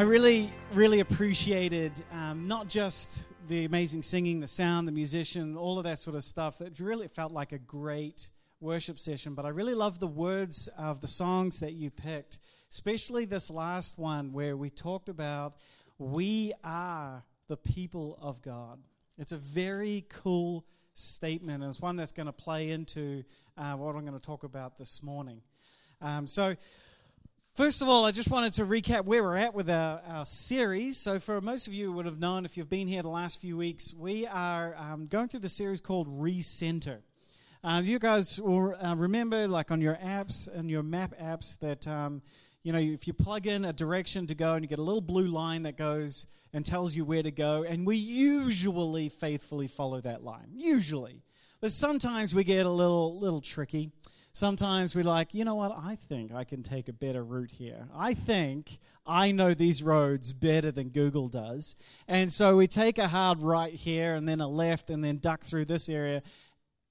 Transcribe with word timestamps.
I 0.00 0.04
really, 0.04 0.50
really 0.72 1.00
appreciated 1.00 1.92
um, 2.10 2.48
not 2.48 2.68
just 2.68 3.24
the 3.48 3.66
amazing 3.66 4.00
singing, 4.00 4.40
the 4.40 4.46
sound, 4.46 4.88
the 4.88 4.92
musician, 4.92 5.58
all 5.58 5.76
of 5.76 5.84
that 5.84 5.98
sort 5.98 6.16
of 6.16 6.24
stuff. 6.24 6.56
That 6.56 6.80
really 6.80 7.06
felt 7.06 7.32
like 7.32 7.52
a 7.52 7.58
great 7.58 8.30
worship 8.62 8.98
session. 8.98 9.34
But 9.34 9.44
I 9.44 9.50
really 9.50 9.74
love 9.74 10.00
the 10.00 10.06
words 10.06 10.70
of 10.78 11.02
the 11.02 11.06
songs 11.06 11.60
that 11.60 11.74
you 11.74 11.90
picked, 11.90 12.38
especially 12.70 13.26
this 13.26 13.50
last 13.50 13.98
one 13.98 14.32
where 14.32 14.56
we 14.56 14.70
talked 14.70 15.10
about 15.10 15.56
we 15.98 16.54
are 16.64 17.22
the 17.48 17.58
people 17.58 18.18
of 18.22 18.40
God. 18.40 18.78
It's 19.18 19.32
a 19.32 19.36
very 19.36 20.06
cool 20.08 20.64
statement, 20.94 21.62
and 21.62 21.68
it's 21.68 21.82
one 21.82 21.96
that's 21.96 22.12
going 22.12 22.24
to 22.24 22.32
play 22.32 22.70
into 22.70 23.22
uh, 23.58 23.74
what 23.74 23.94
I'm 23.94 24.06
going 24.06 24.18
to 24.18 24.18
talk 24.18 24.44
about 24.44 24.78
this 24.78 25.02
morning. 25.02 25.42
Um, 26.00 26.26
so, 26.26 26.56
First 27.54 27.82
of 27.82 27.88
all, 27.88 28.04
I 28.04 28.12
just 28.12 28.30
wanted 28.30 28.52
to 28.54 28.64
recap 28.64 29.06
where 29.06 29.24
we're 29.24 29.36
at 29.36 29.54
with 29.54 29.68
our, 29.68 30.00
our 30.06 30.24
series. 30.24 30.96
So, 30.96 31.18
for 31.18 31.40
most 31.40 31.66
of 31.66 31.74
you 31.74 31.90
would 31.90 32.06
have 32.06 32.20
known 32.20 32.44
if 32.44 32.56
you've 32.56 32.68
been 32.68 32.86
here 32.86 33.02
the 33.02 33.08
last 33.08 33.40
few 33.40 33.56
weeks, 33.56 33.92
we 33.92 34.24
are 34.24 34.76
um, 34.78 35.08
going 35.08 35.26
through 35.26 35.40
the 35.40 35.48
series 35.48 35.80
called 35.80 36.06
Recenter. 36.06 37.00
Um, 37.64 37.84
you 37.84 37.98
guys 37.98 38.40
will 38.40 38.76
uh, 38.80 38.94
remember, 38.94 39.48
like 39.48 39.72
on 39.72 39.80
your 39.80 39.96
apps 39.96 40.46
and 40.46 40.70
your 40.70 40.84
map 40.84 41.12
apps, 41.20 41.58
that 41.58 41.88
um, 41.88 42.22
you 42.62 42.72
know 42.72 42.78
if 42.78 43.08
you 43.08 43.12
plug 43.12 43.48
in 43.48 43.64
a 43.64 43.72
direction 43.72 44.28
to 44.28 44.34
go 44.36 44.54
and 44.54 44.64
you 44.64 44.68
get 44.68 44.78
a 44.78 44.82
little 44.82 45.00
blue 45.00 45.26
line 45.26 45.64
that 45.64 45.76
goes 45.76 46.28
and 46.52 46.64
tells 46.64 46.94
you 46.94 47.04
where 47.04 47.22
to 47.22 47.32
go, 47.32 47.64
and 47.64 47.84
we 47.84 47.96
usually 47.96 49.08
faithfully 49.08 49.66
follow 49.66 50.00
that 50.00 50.22
line. 50.22 50.52
Usually, 50.54 51.20
but 51.60 51.72
sometimes 51.72 52.32
we 52.32 52.44
get 52.44 52.64
a 52.64 52.70
little 52.70 53.18
little 53.18 53.40
tricky. 53.40 53.90
Sometimes 54.32 54.94
we're 54.94 55.02
like, 55.02 55.34
you 55.34 55.44
know 55.44 55.56
what? 55.56 55.72
I 55.76 55.96
think 55.96 56.32
I 56.32 56.44
can 56.44 56.62
take 56.62 56.88
a 56.88 56.92
better 56.92 57.24
route 57.24 57.50
here. 57.50 57.88
I 57.94 58.14
think 58.14 58.78
I 59.04 59.32
know 59.32 59.54
these 59.54 59.82
roads 59.82 60.32
better 60.32 60.70
than 60.70 60.90
Google 60.90 61.28
does. 61.28 61.74
And 62.06 62.32
so 62.32 62.56
we 62.56 62.68
take 62.68 62.98
a 62.98 63.08
hard 63.08 63.42
right 63.42 63.74
here 63.74 64.14
and 64.14 64.28
then 64.28 64.40
a 64.40 64.46
left 64.46 64.88
and 64.88 65.02
then 65.02 65.18
duck 65.18 65.42
through 65.42 65.64
this 65.64 65.88
area 65.88 66.22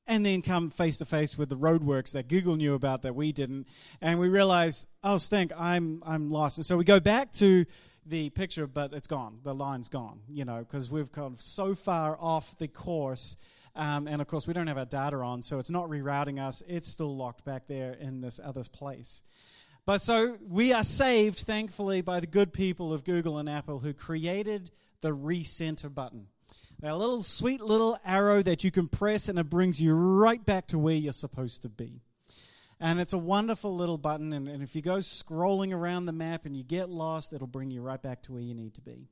and 0.06 0.26
then 0.26 0.42
come 0.42 0.70
face 0.70 0.98
to 0.98 1.06
face 1.06 1.38
with 1.38 1.50
the 1.50 1.56
roadworks 1.56 2.12
that 2.12 2.28
Google 2.28 2.58
knew 2.58 2.74
about 2.74 3.04
that 3.04 3.16
we 3.16 3.32
didn't. 3.32 3.68
And 4.02 4.20
we 4.20 4.28
realize, 4.28 4.86
oh, 5.04 5.18
stink, 5.18 5.54
I'm, 5.56 6.04
I'm 6.06 6.32
lost. 6.32 6.58
And 6.58 6.66
so 6.66 6.76
we 6.76 6.84
go 6.84 7.00
back 7.00 7.32
to 7.34 7.66
the 8.06 8.32
picture, 8.32 8.68
but 8.68 8.92
it's 8.92 9.08
gone. 9.08 9.40
The 9.44 9.54
line's 9.54 9.88
gone, 9.88 10.22
you 10.28 10.44
know, 10.44 10.60
because 10.60 10.90
we've 10.90 11.12
come 11.12 11.36
so 11.38 11.76
far 11.76 12.18
off 12.20 12.58
the 12.58 12.68
course 12.68 13.38
um, 13.80 14.10
and 14.10 14.22
of 14.22 14.28
course, 14.28 14.46
we 14.46 14.54
don't 14.54 14.68
have 14.68 14.78
our 14.78 14.84
data 14.84 15.16
on, 15.16 15.42
so 15.42 15.58
it's 15.58 15.70
not 15.70 15.90
rerouting 15.90 16.38
us. 16.38 16.62
It's 16.68 16.90
still 16.90 17.16
locked 17.16 17.46
back 17.46 17.66
there 17.68 17.94
in 17.94 18.20
this 18.20 18.38
other 18.44 18.64
place. 18.66 19.24
But 19.86 20.02
so 20.02 20.38
we 20.46 20.74
are 20.74 20.84
saved, 20.84 21.40
thankfully, 21.40 22.02
by 22.02 22.20
the 22.20 22.28
good 22.28 22.52
people 22.52 22.92
of 22.92 23.06
Google 23.06 23.38
and 23.38 23.50
Apple 23.50 23.80
who 23.80 23.94
created 23.94 24.72
the 25.00 25.16
recenter 25.16 25.92
button. 25.94 26.28
That 26.82 26.98
little 26.98 27.24
sweet 27.24 27.62
little 27.62 27.98
arrow 28.06 28.44
that 28.44 28.66
you 28.66 28.72
can 28.72 28.90
press 28.90 29.30
and 29.30 29.40
it 29.40 29.50
brings 29.50 29.82
you 29.82 29.94
right 29.94 30.46
back 30.46 30.68
to 30.68 30.78
where 30.78 30.96
you're 30.96 31.14
supposed 31.14 31.62
to 31.62 31.70
be. 31.70 32.02
And 32.82 33.00
it's 33.00 33.14
a 33.14 33.18
wonderful 33.18 33.74
little 33.74 33.98
button. 33.98 34.34
And, 34.34 34.50
and 34.50 34.62
if 34.62 34.76
you 34.76 34.82
go 34.82 34.98
scrolling 34.98 35.74
around 35.74 36.06
the 36.06 36.12
map 36.12 36.46
and 36.46 36.54
you 36.54 36.64
get 36.64 36.90
lost, 36.90 37.32
it'll 37.32 37.48
bring 37.48 37.72
you 37.72 37.82
right 37.82 38.02
back 38.02 38.24
to 38.24 38.34
where 38.34 38.42
you 38.42 38.54
need 38.54 38.74
to 38.74 38.82
be. 38.82 39.08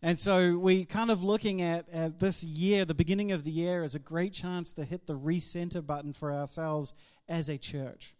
And 0.00 0.16
so 0.16 0.56
we 0.56 0.84
kind 0.84 1.10
of 1.10 1.24
looking 1.24 1.60
at, 1.60 1.88
at 1.92 2.20
this 2.20 2.44
year, 2.44 2.84
the 2.84 2.94
beginning 2.94 3.32
of 3.32 3.42
the 3.42 3.50
year, 3.50 3.82
as 3.82 3.96
a 3.96 3.98
great 3.98 4.32
chance 4.32 4.72
to 4.74 4.84
hit 4.84 5.06
the 5.06 5.18
recenter 5.18 5.84
button 5.84 6.12
for 6.12 6.32
ourselves 6.32 6.94
as 7.28 7.48
a 7.48 7.58
church. 7.58 8.14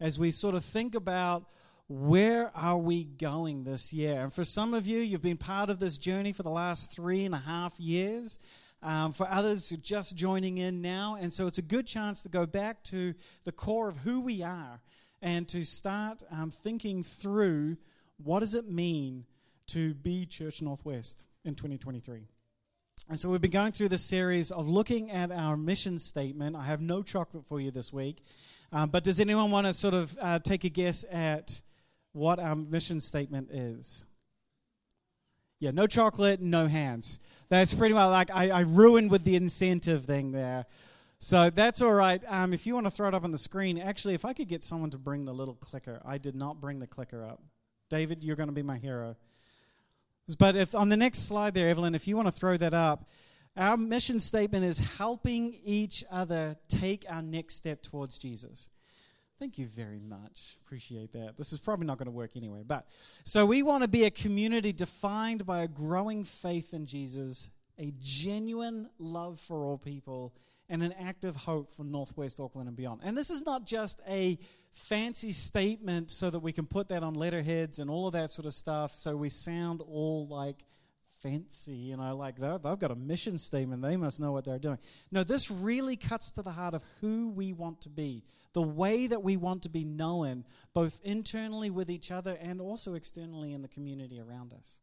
As 0.00 0.18
we 0.18 0.32
sort 0.32 0.56
of 0.56 0.64
think 0.64 0.96
about 0.96 1.44
where 1.86 2.50
are 2.56 2.78
we 2.78 3.04
going 3.04 3.62
this 3.62 3.92
year? 3.92 4.22
And 4.22 4.32
for 4.32 4.44
some 4.44 4.74
of 4.74 4.88
you, 4.88 4.98
you've 4.98 5.22
been 5.22 5.36
part 5.36 5.70
of 5.70 5.78
this 5.78 5.98
journey 5.98 6.32
for 6.32 6.42
the 6.42 6.50
last 6.50 6.92
three 6.92 7.24
and 7.24 7.34
a 7.34 7.38
half 7.38 7.78
years. 7.78 8.40
Um, 8.82 9.12
for 9.12 9.28
others, 9.28 9.70
you're 9.70 9.80
just 9.80 10.16
joining 10.16 10.58
in 10.58 10.82
now. 10.82 11.16
And 11.20 11.32
so 11.32 11.46
it's 11.46 11.58
a 11.58 11.62
good 11.62 11.86
chance 11.86 12.22
to 12.22 12.28
go 12.28 12.44
back 12.44 12.82
to 12.84 13.14
the 13.44 13.52
core 13.52 13.88
of 13.88 13.98
who 13.98 14.20
we 14.20 14.42
are 14.42 14.80
and 15.22 15.46
to 15.48 15.62
start 15.62 16.24
um, 16.32 16.50
thinking 16.50 17.04
through 17.04 17.76
what 18.22 18.40
does 18.40 18.54
it 18.54 18.68
mean 18.68 19.26
to 19.70 19.94
be 19.94 20.26
Church 20.26 20.62
Northwest 20.62 21.26
in 21.44 21.54
2023. 21.54 22.26
And 23.08 23.18
so 23.18 23.28
we've 23.28 23.40
been 23.40 23.50
going 23.50 23.72
through 23.72 23.88
this 23.88 24.04
series 24.04 24.50
of 24.50 24.68
looking 24.68 25.10
at 25.10 25.32
our 25.32 25.56
mission 25.56 25.98
statement. 25.98 26.56
I 26.56 26.64
have 26.64 26.80
no 26.80 27.02
chocolate 27.02 27.44
for 27.46 27.60
you 27.60 27.70
this 27.70 27.92
week. 27.92 28.22
Um, 28.72 28.90
but 28.90 29.04
does 29.04 29.18
anyone 29.20 29.50
want 29.50 29.66
to 29.66 29.72
sort 29.72 29.94
of 29.94 30.16
uh, 30.20 30.38
take 30.38 30.64
a 30.64 30.68
guess 30.68 31.04
at 31.10 31.62
what 32.12 32.38
our 32.38 32.54
mission 32.54 33.00
statement 33.00 33.50
is? 33.50 34.06
Yeah, 35.60 35.72
no 35.72 35.86
chocolate, 35.86 36.40
no 36.40 36.66
hands. 36.66 37.18
That's 37.48 37.74
pretty 37.74 37.94
much 37.94 38.10
like 38.10 38.30
I, 38.30 38.50
I 38.50 38.60
ruined 38.60 39.10
with 39.10 39.24
the 39.24 39.36
incentive 39.36 40.04
thing 40.04 40.32
there. 40.32 40.66
So 41.18 41.50
that's 41.50 41.82
all 41.82 41.92
right. 41.92 42.22
Um, 42.26 42.52
if 42.52 42.66
you 42.66 42.74
want 42.74 42.86
to 42.86 42.90
throw 42.90 43.08
it 43.08 43.14
up 43.14 43.24
on 43.24 43.30
the 43.30 43.38
screen, 43.38 43.78
actually, 43.78 44.14
if 44.14 44.24
I 44.24 44.32
could 44.32 44.48
get 44.48 44.64
someone 44.64 44.90
to 44.90 44.98
bring 44.98 45.26
the 45.26 45.34
little 45.34 45.54
clicker, 45.54 46.00
I 46.04 46.18
did 46.18 46.34
not 46.34 46.60
bring 46.60 46.78
the 46.78 46.86
clicker 46.86 47.24
up. 47.24 47.42
David, 47.90 48.24
you're 48.24 48.36
going 48.36 48.48
to 48.48 48.54
be 48.54 48.62
my 48.62 48.78
hero. 48.78 49.16
But 50.36 50.56
if 50.56 50.74
on 50.74 50.88
the 50.88 50.96
next 50.96 51.26
slide 51.26 51.54
there, 51.54 51.68
Evelyn, 51.68 51.94
if 51.94 52.06
you 52.06 52.16
want 52.16 52.28
to 52.28 52.32
throw 52.32 52.56
that 52.56 52.74
up, 52.74 53.08
our 53.56 53.76
mission 53.76 54.20
statement 54.20 54.64
is 54.64 54.78
helping 54.78 55.58
each 55.64 56.04
other 56.10 56.56
take 56.68 57.04
our 57.08 57.22
next 57.22 57.56
step 57.56 57.82
towards 57.82 58.18
Jesus. 58.18 58.68
Thank 59.38 59.56
you 59.56 59.66
very 59.66 60.00
much. 60.00 60.58
Appreciate 60.64 61.12
that. 61.14 61.38
This 61.38 61.52
is 61.52 61.58
probably 61.58 61.86
not 61.86 61.96
going 61.96 62.06
to 62.06 62.12
work 62.12 62.32
anyway. 62.36 62.62
But 62.64 62.86
so 63.24 63.46
we 63.46 63.62
want 63.62 63.82
to 63.82 63.88
be 63.88 64.04
a 64.04 64.10
community 64.10 64.72
defined 64.72 65.46
by 65.46 65.62
a 65.62 65.68
growing 65.68 66.24
faith 66.24 66.74
in 66.74 66.84
Jesus, 66.84 67.48
a 67.78 67.92
genuine 67.98 68.90
love 68.98 69.40
for 69.40 69.64
all 69.64 69.78
people, 69.78 70.34
and 70.68 70.82
an 70.82 70.92
active 70.92 71.34
hope 71.34 71.72
for 71.74 71.84
Northwest 71.84 72.38
Auckland 72.38 72.68
and 72.68 72.76
beyond. 72.76 73.00
And 73.02 73.16
this 73.16 73.30
is 73.30 73.42
not 73.42 73.64
just 73.64 74.00
a 74.06 74.38
fancy 74.72 75.32
statement 75.32 76.10
so 76.10 76.30
that 76.30 76.40
we 76.40 76.52
can 76.52 76.66
put 76.66 76.88
that 76.88 77.02
on 77.02 77.14
letterheads 77.14 77.78
and 77.78 77.90
all 77.90 78.06
of 78.06 78.12
that 78.12 78.30
sort 78.30 78.46
of 78.46 78.54
stuff 78.54 78.94
so 78.94 79.16
we 79.16 79.28
sound 79.28 79.80
all 79.80 80.26
like 80.28 80.64
fancy, 81.22 81.74
you 81.74 81.96
know, 81.96 82.16
like 82.16 82.36
they've 82.36 82.78
got 82.78 82.90
a 82.90 82.96
mission 82.96 83.38
statement. 83.38 83.82
They 83.82 83.96
must 83.96 84.20
know 84.20 84.32
what 84.32 84.44
they're 84.44 84.58
doing. 84.58 84.78
No, 85.10 85.22
this 85.24 85.50
really 85.50 85.96
cuts 85.96 86.30
to 86.32 86.42
the 86.42 86.52
heart 86.52 86.74
of 86.74 86.82
who 87.00 87.28
we 87.28 87.52
want 87.52 87.82
to 87.82 87.88
be, 87.88 88.24
the 88.52 88.62
way 88.62 89.06
that 89.06 89.22
we 89.22 89.36
want 89.36 89.62
to 89.62 89.68
be 89.68 89.84
known, 89.84 90.44
both 90.72 91.00
internally 91.04 91.70
with 91.70 91.90
each 91.90 92.10
other 92.10 92.38
and 92.40 92.60
also 92.60 92.94
externally 92.94 93.52
in 93.52 93.62
the 93.62 93.68
community 93.68 94.20
around 94.20 94.52
us. 94.52 94.78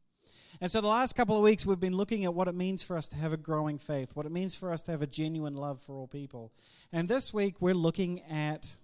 And 0.60 0.72
so, 0.72 0.82
the 0.82 0.88
last 0.88 1.16
couple 1.16 1.36
of 1.38 1.44
weeks, 1.44 1.66
we've 1.66 1.80
been 1.80 1.98
looking 1.98 2.26
at 2.26 2.34
what 2.34 2.48
it 2.48 2.56
means 2.56 2.82
for 2.82 2.98
us 2.98 3.08
to 3.10 3.16
have 3.16 3.32
a 3.32 3.38
growing 3.38 3.78
faith, 3.78 4.16
what 4.16 4.26
it 4.26 4.32
means 4.32 4.56
for 4.56 4.72
us 4.72 4.82
to 4.84 4.92
have 4.92 5.04
a 5.04 5.08
genuine 5.08 5.56
love 5.56 5.80
for 5.82 5.96
all 5.96 6.08
people. 6.08 6.52
And 6.92 7.08
this 7.08 7.34
week, 7.34 7.56
we're 7.60 7.76
looking 7.76 8.22
at 8.24 8.78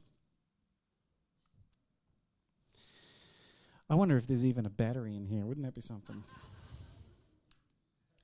I 3.93 3.95
wonder 3.95 4.17
if 4.17 4.25
there's 4.25 4.43
even 4.43 4.65
a 4.65 4.71
battery 4.71 5.15
in 5.15 5.27
here. 5.27 5.45
Wouldn't 5.45 5.63
that 5.67 5.75
be 5.75 5.81
something? 5.81 6.23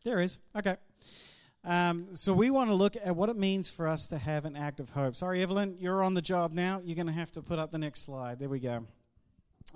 There 0.03 0.19
is. 0.19 0.39
Okay. 0.55 0.77
Um, 1.63 2.07
so 2.13 2.33
we 2.33 2.49
want 2.49 2.71
to 2.71 2.73
look 2.73 2.95
at 2.95 3.15
what 3.15 3.29
it 3.29 3.37
means 3.37 3.69
for 3.69 3.87
us 3.87 4.07
to 4.07 4.17
have 4.17 4.45
an 4.45 4.55
act 4.55 4.79
of 4.79 4.89
hope. 4.89 5.15
Sorry, 5.15 5.43
Evelyn, 5.43 5.75
you're 5.77 6.01
on 6.01 6.15
the 6.15 6.23
job 6.23 6.53
now. 6.53 6.81
You're 6.83 6.95
going 6.95 7.05
to 7.05 7.13
have 7.13 7.31
to 7.33 7.43
put 7.43 7.59
up 7.59 7.69
the 7.69 7.77
next 7.77 8.01
slide. 8.01 8.39
There 8.39 8.49
we 8.49 8.59
go. 8.59 8.87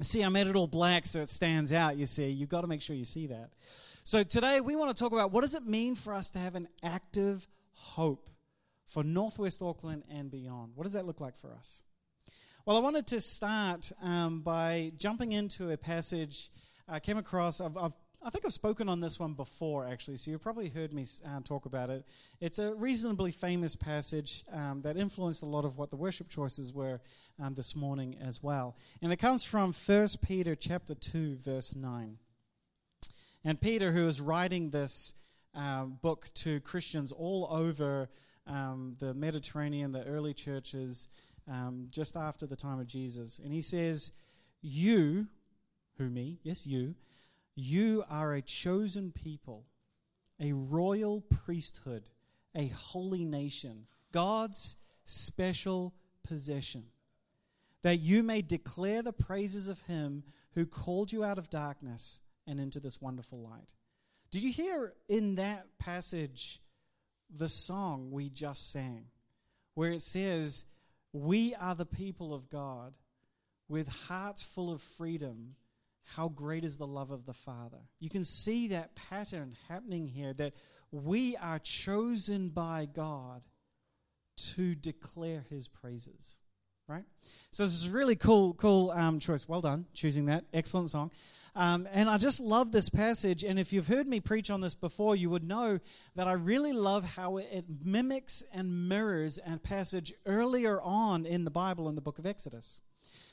See, 0.02 0.24
I 0.24 0.30
made 0.30 0.48
it 0.48 0.56
all 0.56 0.66
black 0.66 1.06
so 1.06 1.20
it 1.20 1.30
stands 1.30 1.72
out, 1.72 1.96
you 1.96 2.08
see. 2.08 2.28
You've 2.28 2.50
got 2.50 2.62
to 2.62 2.68
make 2.68 2.82
sure 2.82 2.96
you 2.96 3.06
see 3.06 3.28
that. 3.28 3.52
So 4.04 4.24
today 4.24 4.62
we 4.62 4.76
want 4.76 4.98
to 4.98 5.00
talk 5.00 5.12
about 5.12 5.32
what 5.32 5.42
does 5.42 5.54
it 5.54 5.68
mean 5.68 5.94
for 5.94 6.16
us 6.16 6.32
to 6.32 6.40
have 6.40 6.56
an 6.56 6.70
active 6.82 7.48
hope 7.74 8.32
for 8.88 9.04
Northwest 9.04 9.62
Auckland 9.62 10.06
and 10.10 10.32
beyond? 10.32 10.72
What 10.74 10.86
does 10.86 10.94
that 10.94 11.06
look 11.06 11.22
like 11.22 11.38
for 11.38 11.54
us? 11.54 11.84
Well, 12.66 12.78
I 12.78 12.80
wanted 12.80 13.08
to 13.08 13.20
start 13.20 13.92
um, 14.02 14.40
by 14.40 14.94
jumping 14.98 15.34
into 15.34 15.72
a 15.72 15.76
passage 15.76 16.50
I 16.88 17.02
came 17.02 17.18
across. 17.18 17.60
I've, 17.60 17.76
I've, 17.76 17.92
i 18.24 18.30
think 18.30 18.46
I've 18.46 18.54
spoken 18.54 18.88
on 18.88 19.02
this 19.02 19.20
one 19.20 19.34
before, 19.34 19.86
actually, 19.86 20.16
so 20.16 20.32
you've 20.32 20.42
probably 20.42 20.70
heard 20.70 20.94
me 20.94 21.06
uh, 21.26 21.42
talk 21.44 21.66
about 21.66 21.90
it. 21.90 22.06
It's 22.40 22.60
a 22.60 22.74
reasonably 22.74 23.34
famous 23.34 23.76
passage 23.76 24.46
um, 24.50 24.82
that 24.84 24.96
influenced 24.96 25.44
a 25.44 25.46
lot 25.46 25.66
of 25.66 25.78
what 25.78 25.90
the 25.90 25.98
worship 25.98 26.30
choices 26.30 26.72
were 26.72 27.02
um, 27.38 27.54
this 27.54 27.76
morning 27.76 28.16
as 28.22 28.42
well. 28.42 28.78
And 29.02 29.12
it 29.12 29.18
comes 29.18 29.44
from 29.44 29.74
1 29.74 30.08
Peter 30.22 30.56
chapter 30.56 30.96
2, 30.96 31.40
verse 31.44 31.76
9. 31.76 32.18
And 33.44 33.60
Peter, 33.60 33.92
who 33.92 34.08
is 34.08 34.22
writing 34.22 34.70
this 34.70 35.16
um, 35.54 36.00
book 36.02 36.30
to 36.36 36.62
Christians 36.62 37.12
all 37.12 37.46
over 37.52 38.08
um, 38.48 38.96
the 39.00 39.14
Mediterranean, 39.14 39.92
the 39.92 40.06
early 40.06 40.34
churches, 40.34 41.10
um, 41.50 41.88
just 41.90 42.16
after 42.16 42.46
the 42.46 42.56
time 42.56 42.80
of 42.80 42.88
Jesus. 42.88 43.40
And 43.44 43.54
he 43.54 43.62
says, 43.62 44.12
You, 44.62 45.28
who 45.98 46.10
me, 46.10 46.40
yes, 46.44 46.66
you, 46.66 46.96
you 47.56 48.04
are 48.10 48.34
a 48.34 48.42
chosen 48.42 49.12
people, 49.12 49.66
a 50.40 50.54
royal 50.54 51.22
priesthood, 51.22 52.10
a 52.56 52.68
holy 52.68 53.26
nation, 53.26 53.86
God's 54.12 54.78
special 55.06 55.94
possession, 56.24 56.86
that 57.82 58.00
you 58.00 58.24
may 58.24 58.42
declare 58.42 59.02
the 59.02 59.14
praises 59.14 59.68
of 59.68 59.82
him 59.82 60.24
who 60.56 60.66
called 60.66 61.12
you 61.12 61.24
out 61.24 61.38
of 61.38 61.50
darkness 61.50 62.22
and 62.48 62.60
into 62.60 62.80
this 62.80 63.02
wonderful 63.02 63.40
light. 63.40 63.74
Did 64.32 64.44
you 64.44 64.52
hear 64.52 64.94
in 65.08 65.36
that 65.36 65.68
passage 65.78 66.60
the 67.30 67.50
song 67.50 68.12
we 68.12 68.30
just 68.30 68.72
sang, 68.72 69.06
where 69.76 69.92
it 69.92 70.02
says, 70.02 70.66
We 71.14 71.54
are 71.56 71.76
the 71.76 71.86
people 71.86 72.34
of 72.34 72.50
God 72.50 72.96
with 73.70 73.88
hearts 73.88 74.44
full 74.44 74.72
of 74.72 74.82
freedom. 74.82 75.56
How 76.04 76.28
great 76.28 76.66
is 76.66 76.78
the 76.78 76.88
love 76.88 77.12
of 77.12 77.26
the 77.26 77.34
Father? 77.34 77.78
You 78.00 78.10
can 78.10 78.24
see 78.24 78.68
that 78.70 78.96
pattern 78.96 79.56
happening 79.70 80.08
here 80.08 80.34
that 80.34 80.54
we 80.92 81.38
are 81.38 81.60
chosen 81.60 82.50
by 82.50 82.88
God 82.92 83.44
to 84.56 84.76
declare 84.76 85.46
his 85.50 85.68
praises 85.68 86.40
right 86.88 87.06
so 87.52 87.64
this 87.64 87.74
is 87.74 87.90
really 87.90 88.16
cool 88.16 88.54
cool 88.54 88.92
um, 88.92 89.20
choice 89.20 89.48
well 89.48 89.62
done 89.62 89.86
choosing 89.94 90.26
that 90.26 90.44
excellent 90.54 90.90
song 90.90 91.12
um, 91.56 91.88
and 91.94 92.10
I 92.10 92.18
just 92.18 92.40
love 92.40 92.72
this 92.72 92.90
passage. 92.90 93.44
And 93.44 93.60
if 93.60 93.72
you've 93.72 93.88
heard 93.88 94.08
me 94.08 94.20
preach 94.20 94.50
on 94.50 94.62
this 94.62 94.74
before, 94.74 95.16
you 95.16 95.30
would 95.30 95.44
know 95.44 95.80
that 96.16 96.28
I 96.28 96.34
really 96.34 96.74
love 96.74 97.06
how 97.16 97.38
it 97.38 97.66
mimics 97.84 98.44
and 98.52 98.90
mirrors 98.90 99.38
a 99.46 99.58
passage 99.58 100.14
earlier 100.26 100.82
on 100.82 101.26
in 101.26 101.44
the 101.44 101.52
Bible 101.52 101.88
in 101.88 101.96
the 101.96 102.02
book 102.02 102.18
of 102.18 102.26
Exodus. 102.26 102.82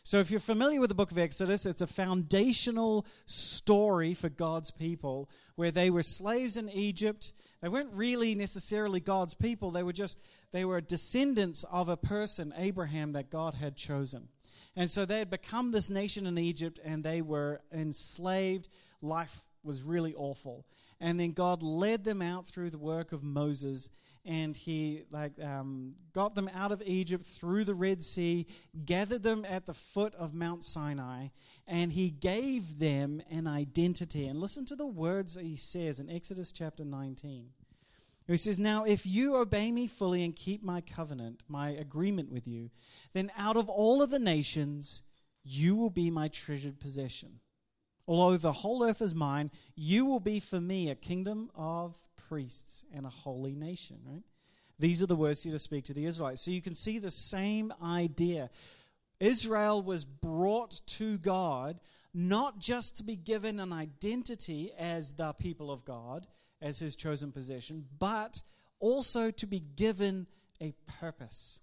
So, 0.02 0.19
if 0.19 0.31
you're 0.31 0.41
familiar 0.41 0.81
with 0.81 0.88
the 0.88 0.94
book 0.94 1.11
of 1.11 1.19
Exodus, 1.19 1.67
it's 1.67 1.82
a 1.82 1.87
foundational 1.87 3.06
story 3.26 4.14
for 4.14 4.29
God's 4.29 4.70
people 4.70 5.29
where 5.56 5.70
they 5.70 5.91
were 5.91 6.02
slaves 6.02 6.56
in 6.56 6.70
Egypt. 6.70 7.32
They 7.61 7.69
weren't 7.69 7.93
really 7.93 8.35
necessarily 8.35 9.01
God's 9.01 9.35
people, 9.35 9.71
they 9.71 9.83
were 9.83 9.93
just 9.93 10.19
they 10.53 10.65
were 10.65 10.81
descendants 10.81 11.65
of 11.71 11.89
a 11.89 11.97
person, 11.97 12.53
Abraham, 12.57 13.12
that 13.12 13.31
God 13.31 13.55
had 13.55 13.77
chosen. 13.77 14.29
And 14.77 14.91
so 14.91 15.05
they 15.05 15.19
had 15.19 15.31
become 15.31 15.73
this 15.73 15.91
nation 15.91 16.27
in 16.27 16.39
Egypt 16.39 16.79
and 16.85 17.05
they 17.05 17.23
were 17.23 17.61
enslaved. 17.73 18.69
Life 19.03 19.41
was 19.62 19.83
really 19.83 20.15
awful. 20.15 20.65
And 21.01 21.19
then 21.19 21.33
God 21.33 21.62
led 21.62 22.05
them 22.05 22.23
out 22.23 22.47
through 22.47 22.71
the 22.71 22.79
work 22.79 23.12
of 23.12 23.23
Moses 23.23 23.89
and 24.25 24.56
he 24.56 25.02
like 25.11 25.32
um, 25.43 25.94
got 26.12 26.34
them 26.34 26.50
out 26.55 26.72
of 26.72 26.82
Egypt 26.84 27.25
through 27.25 27.64
the 27.64 27.75
Red 27.75 28.05
Sea, 28.05 28.46
gathered 28.84 29.22
them 29.22 29.44
at 29.49 29.67
the 29.67 29.75
foot 29.75 30.14
of 30.14 30.34
Mount 30.34 30.64
Sinai, 30.64 31.28
and 31.67 31.93
he 31.93 32.11
gave 32.11 32.78
them 32.78 33.22
an 33.31 33.46
identity. 33.46 34.26
And 34.26 34.40
listen 34.40 34.64
to 34.67 34.76
the 34.76 34.87
words 34.87 35.34
that 35.34 35.44
he 35.44 35.56
says 35.56 35.99
in 35.99 36.11
Exodus 36.11 36.52
chapter 36.52 36.84
19. 36.84 37.50
He 38.26 38.37
says, 38.37 38.58
Now, 38.58 38.84
if 38.84 39.06
you 39.06 39.37
obey 39.37 39.72
me 39.72 39.88
fully 39.88 40.23
and 40.23 40.37
keep 40.37 40.62
my 40.62 40.81
covenant, 40.81 41.43
my 41.49 41.70
agreement 41.70 42.31
with 42.31 42.46
you, 42.46 42.70
then 43.12 43.32
out 43.37 43.56
of 43.56 43.69
all 43.69 44.02
of 44.02 44.11
the 44.11 44.20
nations, 44.20 45.02
you 45.43 45.75
will 45.75 45.90
be 45.90 46.11
my 46.11 46.28
treasured 46.28 46.78
possession. 46.78 47.40
Although 48.06 48.37
the 48.37 48.52
whole 48.52 48.84
earth 48.84 49.02
is 49.02 49.14
mine, 49.14 49.50
you 49.75 50.05
will 50.05 50.20
be 50.20 50.40
for 50.40 50.61
me 50.61 50.90
a 50.90 50.94
kingdom 50.94 51.50
of 51.55 51.99
priests 52.31 52.85
and 52.94 53.05
a 53.05 53.11
holy 53.11 53.55
nation, 53.55 53.99
right? 54.06 54.23
These 54.79 55.03
are 55.03 55.06
the 55.06 55.17
words 55.17 55.44
you 55.44 55.53
to 55.53 55.59
speak 55.59 55.85
to 55.85 55.94
the 55.94 56.06
Israelites. 56.06 56.41
So 56.41 56.50
you 56.53 56.62
can 56.62 56.75
see 56.75 56.99
the 56.99 57.11
same 57.11 57.75
idea. 57.82 58.49
Israel 59.19 59.82
was 59.82 60.06
brought 60.06 60.81
to 60.87 61.19
God 61.19 61.81
not 62.15 62.59
just 62.59 62.97
to 62.97 63.03
be 63.03 63.17
given 63.17 63.61
an 63.61 63.73
identity 63.73 64.73
as 64.79 65.12
the 65.12 65.32
people 65.35 65.71
of 65.71 65.85
God, 65.85 66.27
as 66.62 66.79
his 66.79 66.97
chosen 66.97 67.31
possession, 67.32 67.85
but 67.99 68.43
also 68.79 69.31
to 69.31 69.47
be 69.47 69.61
given 69.76 70.26
a 70.61 70.73
purpose. 71.00 71.61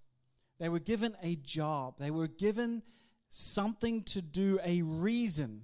They 0.60 0.70
were 0.70 0.80
given 0.80 1.16
a 1.24 1.36
job, 1.38 1.96
they 2.00 2.12
were 2.12 2.28
given 2.28 2.84
something 3.30 4.04
to 4.04 4.22
do, 4.22 4.60
a 4.63 4.81
reason. 4.81 5.63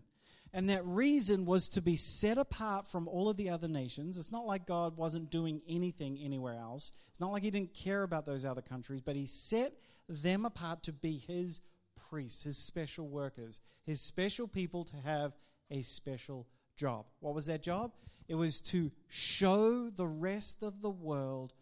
And 0.54 0.70
that 0.70 0.86
reason 0.86 1.46
was 1.46 1.68
to 1.70 1.82
be 1.82 1.96
set 1.96 2.38
apart 2.38 2.88
from 2.88 3.08
all 3.08 3.28
of 3.28 3.38
the 3.38 3.50
other 3.50 3.68
nations. 3.68 4.20
It's 4.20 4.32
not 4.32 4.46
like 4.46 4.68
God 4.68 4.96
wasn't 4.96 5.32
doing 5.32 5.62
anything 5.68 6.20
anywhere 6.22 6.60
else. 6.60 6.92
It's 7.10 7.20
not 7.20 7.32
like 7.32 7.42
He 7.42 7.50
didn't 7.50 7.74
care 7.74 8.04
about 8.04 8.28
those 8.28 8.46
other 8.46 8.62
countries, 8.62 9.02
but 9.02 9.16
He 9.16 9.26
set 9.26 9.74
them 10.08 10.46
apart 10.46 10.84
to 10.84 10.94
be 10.94 11.18
His 11.18 11.62
priests, 12.10 12.44
His 12.44 12.58
special 12.58 13.08
workers, 13.08 13.62
His 13.84 14.00
special 14.00 14.48
people 14.48 14.84
to 14.86 14.98
have 14.98 15.34
a 15.72 15.82
special 15.82 16.48
job. 16.78 17.08
What 17.20 17.34
was 17.34 17.48
that 17.48 17.64
job? 17.64 17.92
It 18.28 18.36
was 18.36 18.62
to 18.62 18.92
show 19.08 19.90
the 19.90 20.08
rest 20.08 20.62
of 20.62 20.82
the 20.82 20.90
world 20.90 21.54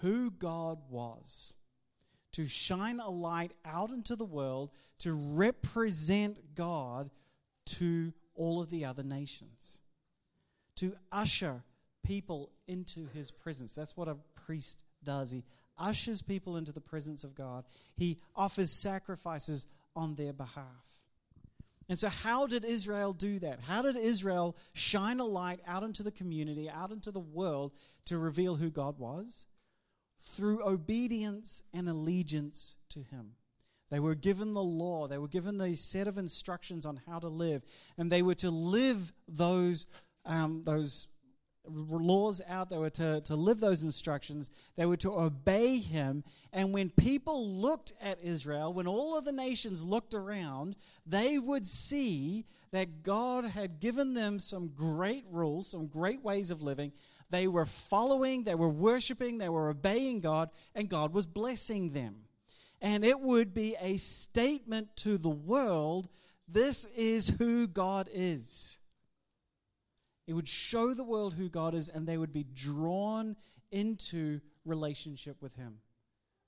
who 0.00 0.30
God 0.30 0.78
was, 0.88 1.54
to 2.32 2.46
shine 2.46 2.98
a 2.98 3.10
light 3.10 3.52
out 3.64 3.90
into 3.90 4.16
the 4.16 4.24
world, 4.24 4.70
to 4.98 5.12
represent 5.12 6.54
God 6.56 7.10
to 7.66 8.12
all 8.40 8.62
of 8.62 8.70
the 8.70 8.86
other 8.86 9.02
nations, 9.02 9.82
to 10.76 10.96
usher 11.12 11.62
people 12.02 12.50
into 12.66 13.06
his 13.12 13.30
presence. 13.30 13.74
That's 13.74 13.94
what 13.94 14.08
a 14.08 14.16
priest 14.46 14.82
does. 15.04 15.30
He 15.30 15.44
ushers 15.78 16.22
people 16.22 16.56
into 16.56 16.72
the 16.72 16.80
presence 16.80 17.22
of 17.22 17.34
God, 17.34 17.64
he 17.96 18.18
offers 18.34 18.72
sacrifices 18.72 19.66
on 19.94 20.14
their 20.14 20.32
behalf. 20.32 20.64
And 21.90 21.98
so, 21.98 22.08
how 22.08 22.46
did 22.46 22.64
Israel 22.64 23.12
do 23.12 23.40
that? 23.40 23.60
How 23.60 23.82
did 23.82 23.96
Israel 23.96 24.56
shine 24.72 25.20
a 25.20 25.24
light 25.26 25.60
out 25.66 25.82
into 25.82 26.02
the 26.02 26.12
community, 26.12 26.70
out 26.70 26.92
into 26.92 27.10
the 27.10 27.20
world 27.20 27.72
to 28.06 28.16
reveal 28.16 28.56
who 28.56 28.70
God 28.70 28.98
was? 28.98 29.44
Through 30.22 30.66
obedience 30.66 31.62
and 31.74 31.90
allegiance 31.90 32.76
to 32.90 33.00
Him. 33.02 33.32
They 33.90 34.00
were 34.00 34.14
given 34.14 34.54
the 34.54 34.62
law, 34.62 35.08
they 35.08 35.18
were 35.18 35.28
given 35.28 35.58
the 35.58 35.74
set 35.74 36.06
of 36.06 36.16
instructions 36.16 36.86
on 36.86 37.00
how 37.08 37.18
to 37.18 37.28
live, 37.28 37.62
and 37.98 38.10
they 38.10 38.22
were 38.22 38.36
to 38.36 38.50
live 38.50 39.12
those, 39.28 39.86
um, 40.24 40.62
those 40.64 41.08
laws 41.66 42.40
out. 42.48 42.70
They 42.70 42.78
were 42.78 42.90
to, 42.90 43.20
to 43.22 43.36
live 43.36 43.60
those 43.60 43.82
instructions. 43.82 44.50
They 44.76 44.86
were 44.86 44.96
to 44.98 45.12
obey 45.12 45.78
him. 45.78 46.24
And 46.52 46.72
when 46.72 46.90
people 46.90 47.48
looked 47.48 47.92
at 48.00 48.20
Israel, 48.22 48.72
when 48.72 48.86
all 48.86 49.16
of 49.16 49.24
the 49.24 49.32
nations 49.32 49.84
looked 49.84 50.14
around, 50.14 50.76
they 51.06 51.38
would 51.38 51.66
see 51.66 52.46
that 52.72 53.02
God 53.02 53.44
had 53.44 53.80
given 53.80 54.14
them 54.14 54.38
some 54.38 54.68
great 54.68 55.24
rules, 55.30 55.70
some 55.70 55.86
great 55.86 56.22
ways 56.22 56.50
of 56.50 56.62
living. 56.62 56.92
They 57.30 57.46
were 57.46 57.66
following, 57.66 58.44
they 58.44 58.54
were 58.54 58.68
worshiping, 58.68 59.38
they 59.38 59.48
were 59.48 59.70
obeying 59.70 60.20
God, 60.20 60.50
and 60.74 60.88
God 60.88 61.12
was 61.12 61.26
blessing 61.26 61.92
them. 61.92 62.24
And 62.80 63.04
it 63.04 63.20
would 63.20 63.52
be 63.52 63.76
a 63.80 63.96
statement 63.98 64.96
to 64.96 65.18
the 65.18 65.28
world 65.28 66.08
this 66.52 66.86
is 66.96 67.28
who 67.38 67.68
God 67.68 68.08
is. 68.12 68.80
It 70.26 70.32
would 70.32 70.48
show 70.48 70.94
the 70.94 71.04
world 71.04 71.34
who 71.34 71.48
God 71.48 71.74
is, 71.74 71.88
and 71.88 72.06
they 72.06 72.16
would 72.16 72.32
be 72.32 72.44
drawn 72.44 73.36
into 73.70 74.40
relationship 74.64 75.40
with 75.40 75.54
Him. 75.54 75.78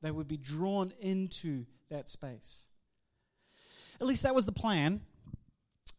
They 0.03 0.11
would 0.11 0.29
be 0.29 0.37
drawn 0.37 0.93
into 1.01 1.67
that 1.89 2.09
space. 2.09 2.67
At 4.01 4.07
least 4.07 4.25
that 4.25 4.35
was 4.35 4.47
the 4.47 4.53
plan. 4.53 5.03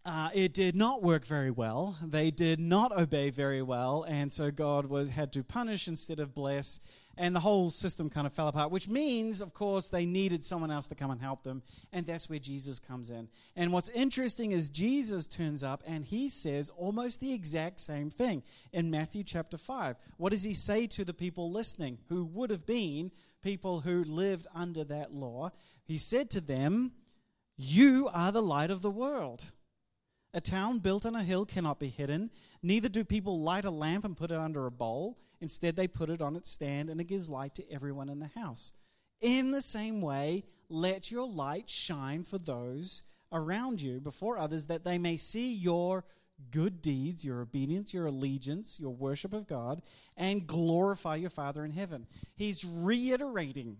Uh, 0.05 0.29
it 0.33 0.53
did 0.53 0.75
not 0.75 1.01
work 1.01 1.25
very 1.25 1.51
well. 1.51 1.97
They 2.03 2.29
did 2.29 2.59
not 2.59 2.91
obey 2.91 3.29
very 3.29 3.61
well, 3.61 4.03
and 4.03 4.31
so 4.31 4.51
God 4.51 4.87
was 4.87 5.09
had 5.09 5.31
to 5.33 5.43
punish 5.43 5.87
instead 5.87 6.19
of 6.19 6.35
bless 6.35 6.81
and 7.17 7.35
the 7.35 7.39
whole 7.39 7.69
system 7.69 8.09
kind 8.09 8.25
of 8.25 8.33
fell 8.33 8.47
apart, 8.47 8.71
which 8.71 8.87
means, 8.87 9.41
of 9.41 9.53
course, 9.53 9.89
they 9.89 10.05
needed 10.05 10.43
someone 10.43 10.71
else 10.71 10.87
to 10.87 10.95
come 10.95 11.11
and 11.11 11.21
help 11.21 11.43
them, 11.43 11.61
and 11.91 12.05
that's 12.05 12.29
where 12.29 12.39
Jesus 12.39 12.79
comes 12.79 13.09
in. 13.09 13.27
And 13.55 13.71
what's 13.71 13.89
interesting 13.89 14.51
is 14.51 14.69
Jesus 14.69 15.27
turns 15.27 15.63
up 15.63 15.83
and 15.85 16.05
he 16.05 16.29
says 16.29 16.69
almost 16.75 17.19
the 17.19 17.33
exact 17.33 17.79
same 17.79 18.09
thing 18.09 18.43
in 18.71 18.89
Matthew 18.89 19.23
chapter 19.23 19.57
5. 19.57 19.95
What 20.17 20.31
does 20.31 20.43
he 20.43 20.53
say 20.53 20.87
to 20.87 21.05
the 21.05 21.13
people 21.13 21.51
listening 21.51 21.99
who 22.09 22.25
would 22.25 22.49
have 22.49 22.65
been 22.65 23.11
people 23.43 23.81
who 23.81 24.03
lived 24.03 24.47
under 24.55 24.83
that 24.85 25.13
law? 25.13 25.51
He 25.85 25.97
said 25.97 26.29
to 26.31 26.41
them, 26.41 26.93
You 27.57 28.09
are 28.11 28.31
the 28.31 28.41
light 28.41 28.71
of 28.71 28.81
the 28.81 28.91
world. 28.91 29.51
A 30.33 30.41
town 30.41 30.79
built 30.79 31.05
on 31.05 31.15
a 31.15 31.23
hill 31.23 31.45
cannot 31.45 31.79
be 31.79 31.89
hidden. 31.89 32.31
Neither 32.61 32.89
do 32.89 33.03
people 33.03 33.41
light 33.41 33.65
a 33.65 33.71
lamp 33.71 34.03
and 34.03 34.17
put 34.17 34.31
it 34.31 34.37
under 34.37 34.65
a 34.65 34.71
bowl. 34.71 35.19
Instead, 35.41 35.75
they 35.75 35.87
put 35.87 36.09
it 36.09 36.21
on 36.21 36.35
its 36.35 36.49
stand 36.49 36.89
and 36.89 36.99
it 36.99 37.05
gives 37.05 37.29
light 37.29 37.53
to 37.55 37.71
everyone 37.71 38.09
in 38.09 38.19
the 38.19 38.27
house. 38.27 38.73
In 39.21 39.51
the 39.51 39.61
same 39.61 40.01
way, 40.01 40.43
let 40.69 41.11
your 41.11 41.27
light 41.27 41.69
shine 41.69 42.23
for 42.23 42.37
those 42.37 43.03
around 43.31 43.81
you 43.81 43.99
before 43.99 44.37
others 44.37 44.67
that 44.67 44.83
they 44.83 44.97
may 44.97 45.17
see 45.17 45.53
your 45.53 46.03
good 46.51 46.81
deeds, 46.81 47.23
your 47.23 47.41
obedience, 47.41 47.93
your 47.93 48.07
allegiance, 48.07 48.79
your 48.79 48.93
worship 48.93 49.33
of 49.33 49.47
God, 49.47 49.81
and 50.17 50.47
glorify 50.47 51.15
your 51.15 51.29
Father 51.29 51.63
in 51.63 51.71
heaven. 51.71 52.07
He's 52.35 52.65
reiterating 52.65 53.77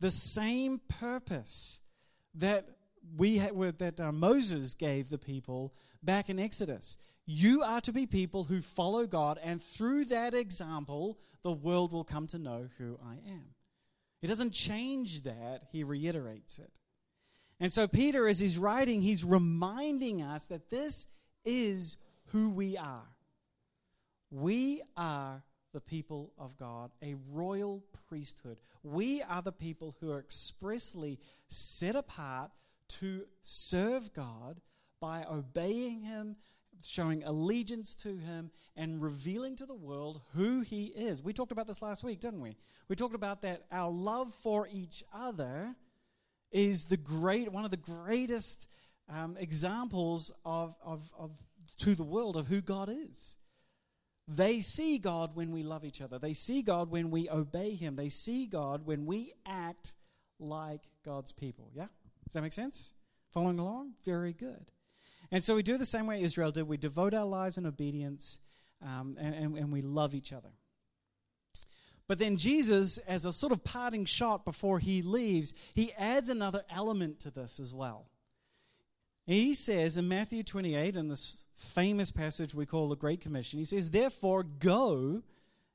the 0.00 0.10
same 0.10 0.80
purpose 0.88 1.80
that 2.34 2.68
we 3.16 3.38
had, 3.38 3.78
that 3.78 4.00
uh, 4.00 4.12
Moses 4.12 4.74
gave 4.74 5.08
the 5.08 5.18
people 5.18 5.72
back 6.02 6.28
in 6.28 6.38
Exodus. 6.38 6.98
You 7.26 7.62
are 7.62 7.80
to 7.82 7.92
be 7.92 8.06
people 8.06 8.44
who 8.44 8.62
follow 8.62 9.06
God, 9.06 9.38
and 9.42 9.60
through 9.60 10.06
that 10.06 10.34
example, 10.34 11.18
the 11.42 11.52
world 11.52 11.92
will 11.92 12.04
come 12.04 12.26
to 12.28 12.38
know 12.38 12.68
who 12.78 12.98
I 13.04 13.14
am. 13.28 13.54
He 14.20 14.26
doesn't 14.26 14.52
change 14.52 15.22
that, 15.22 15.64
he 15.70 15.84
reiterates 15.84 16.58
it. 16.58 16.72
And 17.60 17.72
so, 17.72 17.88
Peter, 17.88 18.26
as 18.28 18.38
he's 18.38 18.56
writing, 18.56 19.02
he's 19.02 19.24
reminding 19.24 20.22
us 20.22 20.46
that 20.46 20.70
this 20.70 21.06
is 21.44 21.96
who 22.26 22.50
we 22.50 22.76
are. 22.76 23.06
We 24.30 24.82
are 24.96 25.42
the 25.72 25.80
people 25.80 26.32
of 26.38 26.56
God, 26.56 26.90
a 27.02 27.14
royal 27.30 27.82
priesthood. 28.08 28.58
We 28.82 29.22
are 29.22 29.42
the 29.42 29.52
people 29.52 29.94
who 30.00 30.10
are 30.12 30.18
expressly 30.18 31.18
set 31.48 31.96
apart 31.96 32.50
to 32.88 33.24
serve 33.42 34.12
God 34.12 34.60
by 35.00 35.24
obeying 35.30 36.02
Him, 36.02 36.36
showing 36.82 37.22
allegiance 37.24 37.94
to 37.96 38.16
Him, 38.16 38.50
and 38.76 39.02
revealing 39.02 39.56
to 39.56 39.66
the 39.66 39.74
world 39.74 40.20
who 40.34 40.60
He 40.60 40.86
is. 40.86 41.22
We 41.22 41.32
talked 41.32 41.52
about 41.52 41.66
this 41.66 41.82
last 41.82 42.02
week, 42.04 42.20
didn't 42.20 42.40
we? 42.40 42.56
We 42.88 42.96
talked 42.96 43.14
about 43.14 43.42
that 43.42 43.64
our 43.70 43.90
love 43.90 44.34
for 44.42 44.68
each 44.72 45.04
other 45.12 45.74
is 46.50 46.86
the 46.86 46.96
great 46.96 47.52
one 47.52 47.64
of 47.64 47.70
the 47.70 47.76
greatest 47.76 48.68
um, 49.08 49.36
examples 49.38 50.32
of, 50.44 50.74
of, 50.82 51.12
of 51.18 51.32
to 51.78 51.94
the 51.94 52.04
world 52.04 52.36
of 52.36 52.46
who 52.46 52.60
God 52.60 52.88
is. 52.88 53.36
They 54.26 54.60
see 54.60 54.98
God 54.98 55.34
when 55.34 55.52
we 55.52 55.62
love 55.62 55.84
each 55.84 56.02
other. 56.02 56.18
They 56.18 56.34
see 56.34 56.60
God 56.62 56.90
when 56.90 57.10
we 57.10 57.30
obey 57.30 57.74
Him. 57.74 57.96
They 57.96 58.10
see 58.10 58.46
God 58.46 58.84
when 58.84 59.06
we 59.06 59.32
act 59.46 59.94
like 60.38 60.82
God's 61.04 61.32
people. 61.32 61.70
Yeah? 61.74 61.86
Does 62.28 62.34
that 62.34 62.42
make 62.42 62.52
sense? 62.52 62.92
Following 63.32 63.58
along? 63.58 63.92
Very 64.04 64.34
good. 64.34 64.70
And 65.30 65.42
so 65.42 65.54
we 65.54 65.62
do 65.62 65.78
the 65.78 65.86
same 65.86 66.06
way 66.06 66.22
Israel 66.22 66.50
did. 66.50 66.68
We 66.68 66.76
devote 66.76 67.14
our 67.14 67.24
lives 67.24 67.56
in 67.56 67.64
obedience 67.64 68.38
um, 68.82 69.16
and, 69.18 69.34
and, 69.34 69.56
and 69.56 69.72
we 69.72 69.80
love 69.80 70.14
each 70.14 70.32
other. 70.32 70.50
But 72.06 72.18
then 72.18 72.36
Jesus, 72.36 72.98
as 72.98 73.24
a 73.24 73.32
sort 73.32 73.52
of 73.52 73.64
parting 73.64 74.04
shot 74.04 74.44
before 74.44 74.78
he 74.78 75.00
leaves, 75.00 75.54
he 75.72 75.92
adds 75.94 76.28
another 76.28 76.64
element 76.70 77.20
to 77.20 77.30
this 77.30 77.58
as 77.58 77.72
well. 77.72 78.06
He 79.26 79.54
says 79.54 79.96
in 79.96 80.06
Matthew 80.06 80.42
28, 80.42 80.96
in 80.96 81.08
this 81.08 81.44
famous 81.54 82.10
passage 82.10 82.54
we 82.54 82.66
call 82.66 82.88
the 82.88 82.96
Great 82.96 83.22
Commission, 83.22 83.58
he 83.58 83.64
says, 83.64 83.90
Therefore, 83.90 84.42
go 84.42 85.22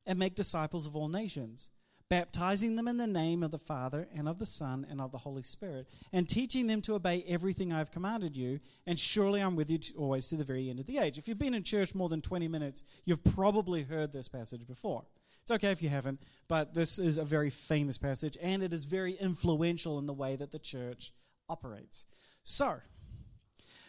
and 0.06 0.20
make 0.20 0.36
disciples 0.36 0.86
of 0.86 0.96
all 0.96 1.08
nations, 1.08 1.72
baptizing 2.14 2.76
them 2.76 2.88
in 2.88 2.98
the 2.98 3.08
name 3.08 3.42
of 3.42 3.50
the 3.50 3.58
Father 3.58 4.08
and 4.16 4.30
of 4.30 4.38
the 4.38 4.46
Son 4.46 4.86
and 4.88 5.02
of 5.02 5.12
the 5.12 5.18
Holy 5.18 5.42
Spirit, 5.42 5.88
and 6.12 6.30
teaching 6.30 6.68
them 6.68 6.80
to 6.80 6.94
obey 6.94 7.24
everything 7.28 7.74
I 7.74 7.80
have 7.80 7.90
commanded 7.90 8.38
you. 8.38 8.60
And 8.86 9.00
surely 9.00 9.42
I'm 9.42 9.56
with 9.56 9.72
you 9.72 9.80
to, 9.80 9.94
always 9.96 10.28
to 10.28 10.36
the 10.36 10.44
very 10.44 10.70
end 10.70 10.80
of 10.80 10.86
the 10.86 11.00
age. 11.00 11.18
If 11.18 11.28
you've 11.28 11.40
been 11.40 11.56
in 11.56 11.64
church 11.64 11.96
more 11.96 12.10
than 12.10 12.22
20 12.22 12.48
minutes, 12.48 12.84
you've 13.04 13.24
probably 13.24 13.82
heard 13.82 14.14
this 14.14 14.28
passage 14.28 14.68
before. 14.68 15.06
It's 15.42 15.50
okay 15.50 15.72
if 15.72 15.82
you 15.82 15.90
haven't, 15.90 16.22
but 16.48 16.76
this 16.76 17.00
is 17.00 17.18
a 17.18 17.26
very 17.26 17.50
famous 17.50 17.98
passage, 17.98 18.38
and 18.40 18.62
it 18.62 18.76
is 18.76 18.86
very 18.86 19.14
influential 19.14 19.98
in 19.98 20.06
the 20.06 20.14
way 20.14 20.36
that 20.36 20.52
the 20.52 20.60
church 20.60 21.14
operates. 21.50 22.06
So, 22.44 22.76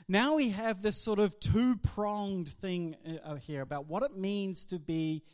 now 0.08 0.36
we 0.36 0.48
have 0.48 0.80
this 0.80 1.04
sort 1.04 1.18
of 1.18 1.38
two 1.40 1.76
pronged 1.76 2.48
thing 2.48 2.96
uh, 3.22 3.34
here 3.34 3.60
about 3.60 3.86
what 3.86 4.02
it 4.02 4.16
means 4.16 4.64
to 4.66 4.78
be 4.78 5.24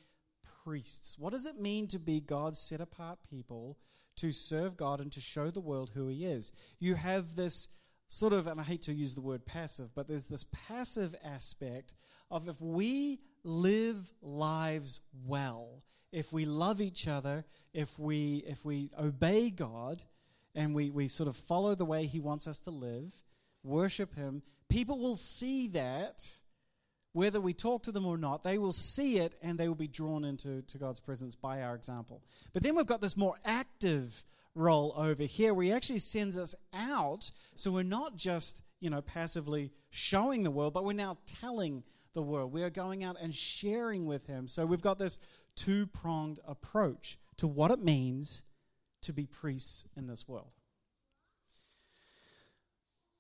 priests. 0.65 1.19
What 1.19 1.33
does 1.33 1.47
it 1.47 1.61
mean 1.61 1.87
to 1.89 1.99
be 1.99 2.21
God's 2.21 2.59
set 2.59 2.81
apart 2.81 3.19
people 3.29 3.79
to 4.17 4.33
serve 4.33 4.77
God 4.77 5.01
and 5.01 5.11
to 5.13 5.21
show 5.21 5.51
the 5.51 5.61
world 5.61 5.93
who 5.95 6.09
He 6.09 6.25
is? 6.25 6.53
You 6.79 6.95
have 6.95 7.37
this 7.37 7.69
sort 8.09 8.33
of, 8.33 8.47
and 8.47 8.61
I 8.61 8.65
hate 8.65 8.83
to 8.83 8.93
use 8.93 9.15
the 9.15 9.21
word 9.21 9.47
passive, 9.47 9.95
but 9.95 10.09
there's 10.09 10.27
this 10.27 10.45
passive 10.69 11.15
aspect 11.25 11.95
of 12.31 12.49
if 12.49 12.61
we 12.61 13.21
live 13.45 14.13
lives 14.21 15.01
well, 15.27 15.85
if 16.13 16.33
we 16.33 16.45
love 16.45 16.81
each 16.81 17.07
other, 17.07 17.45
if 17.73 17.99
we, 17.99 18.45
if 18.47 18.65
we 18.65 18.91
obey 18.99 19.51
God, 19.51 20.03
and 20.55 20.75
we, 20.75 20.91
we 20.91 21.09
sort 21.09 21.29
of 21.29 21.37
follow 21.37 21.75
the 21.75 21.85
way 21.85 22.07
He 22.07 22.21
wants 22.21 22.47
us 22.47 22.59
to 22.61 22.71
live, 22.71 23.13
worship 23.63 24.15
Him, 24.15 24.43
people 24.69 24.99
will 24.99 25.17
see 25.17 25.69
that 25.69 26.29
whether 27.13 27.41
we 27.41 27.53
talk 27.53 27.83
to 27.85 27.93
them 27.93 28.07
or 28.07 28.17
not, 28.17 28.45
they 28.45 28.59
will 28.59 28.73
see 28.73 29.19
it 29.19 29.35
and 29.43 29.59
they 29.59 29.69
will 29.69 29.75
be 29.75 29.89
drawn 29.89 30.25
into 30.25 30.63
to 30.63 30.79
God's 30.79 31.01
presence 31.01 31.35
by 31.35 31.63
our 31.63 31.75
example. 31.75 32.23
But 32.53 32.63
then 32.63 32.77
we've 32.77 32.87
got 32.87 33.01
this 33.01 33.17
more 33.17 33.37
active 33.45 34.25
role 34.55 34.95
over 34.97 35.25
here 35.25 35.53
where 35.55 35.67
He 35.67 35.73
actually 35.73 35.99
sends 35.99 36.39
us 36.39 36.55
out. 36.73 37.31
So 37.55 37.73
we're 37.73 37.83
not 37.83 38.17
just, 38.17 38.63
you 38.81 38.91
know, 38.91 39.01
passively 39.01 39.73
showing 39.91 40.43
the 40.43 40.51
world, 40.51 40.73
but 40.73 40.85
we're 40.85 40.93
now 40.93 41.19
telling 41.27 41.83
the 42.13 42.23
world. 42.23 42.53
We 42.53 42.63
are 42.63 42.71
going 42.71 43.03
out 43.03 43.17
and 43.21 43.35
sharing 43.35 44.07
with 44.07 44.27
Him. 44.27 44.47
So 44.47 44.65
we've 44.67 44.83
got 44.83 44.99
this 44.99 45.19
two 45.57 45.87
pronged 45.87 46.39
approach 46.47 47.19
to 47.39 47.47
what 47.47 47.71
it 47.71 47.83
means 47.83 48.45
to 49.03 49.13
be 49.13 49.27
priests 49.27 49.85
in 49.97 50.07
this 50.07 50.29
world. 50.29 50.51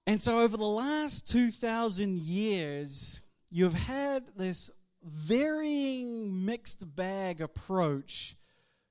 And 0.06 0.20
so, 0.20 0.40
over 0.40 0.56
the 0.56 0.64
last 0.64 1.28
2,000 1.28 2.18
years, 2.18 3.20
you've 3.50 3.74
had 3.74 4.24
this 4.36 4.70
varying 5.02 6.44
mixed 6.44 6.94
bag 6.94 7.40
approach 7.40 8.36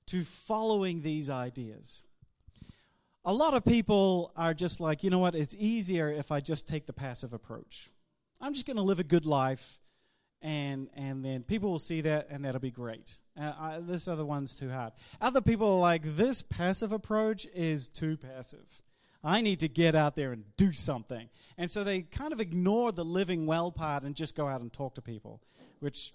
to 0.08 0.24
following 0.24 1.02
these 1.02 1.30
ideas. 1.30 2.06
A 3.26 3.34
lot 3.34 3.54
of 3.54 3.64
people 3.64 4.32
are 4.36 4.54
just 4.54 4.80
like, 4.80 5.04
you 5.04 5.10
know 5.10 5.20
what, 5.20 5.36
it's 5.36 5.56
easier 5.58 6.10
if 6.10 6.32
I 6.32 6.40
just 6.40 6.68
take 6.68 6.88
the 6.88 6.94
passive 6.94 7.32
approach. 7.32 7.92
I'm 8.42 8.54
just 8.54 8.66
going 8.66 8.78
to 8.78 8.84
live 8.84 9.00
a 9.00 9.04
good 9.04 9.26
life, 9.26 9.80
and, 10.42 10.90
and 10.96 11.24
then 11.24 11.44
people 11.44 11.70
will 11.70 11.80
see 11.80 12.02
that, 12.02 12.28
and 12.30 12.44
that'll 12.44 12.62
be 12.62 12.72
great. 12.72 13.12
Uh, 13.40 13.54
I, 13.60 13.80
this 13.82 14.08
other 14.08 14.26
one's 14.26 14.56
too 14.56 14.70
hard. 14.70 14.94
Other 15.22 15.42
people 15.42 15.70
are 15.70 15.80
like, 15.80 16.16
this 16.16 16.42
passive 16.42 16.92
approach 16.92 17.46
is 17.54 17.88
too 17.88 18.18
passive. 18.18 18.82
I 19.24 19.42
need 19.42 19.60
to 19.60 19.68
get 19.68 19.96
out 19.96 20.16
there 20.16 20.32
and 20.32 20.44
do 20.56 20.72
something. 20.72 21.30
And 21.58 21.70
so 21.70 21.84
they 21.84 22.02
kind 22.02 22.32
of 22.32 22.40
ignore 22.40 22.92
the 22.92 23.04
living 23.04 23.46
well 23.46 23.72
part 23.72 24.04
and 24.04 24.16
just 24.16 24.36
go 24.36 24.48
out 24.48 24.62
and 24.62 24.72
talk 24.72 24.96
to 24.96 25.02
people, 25.02 25.42
which 25.80 26.14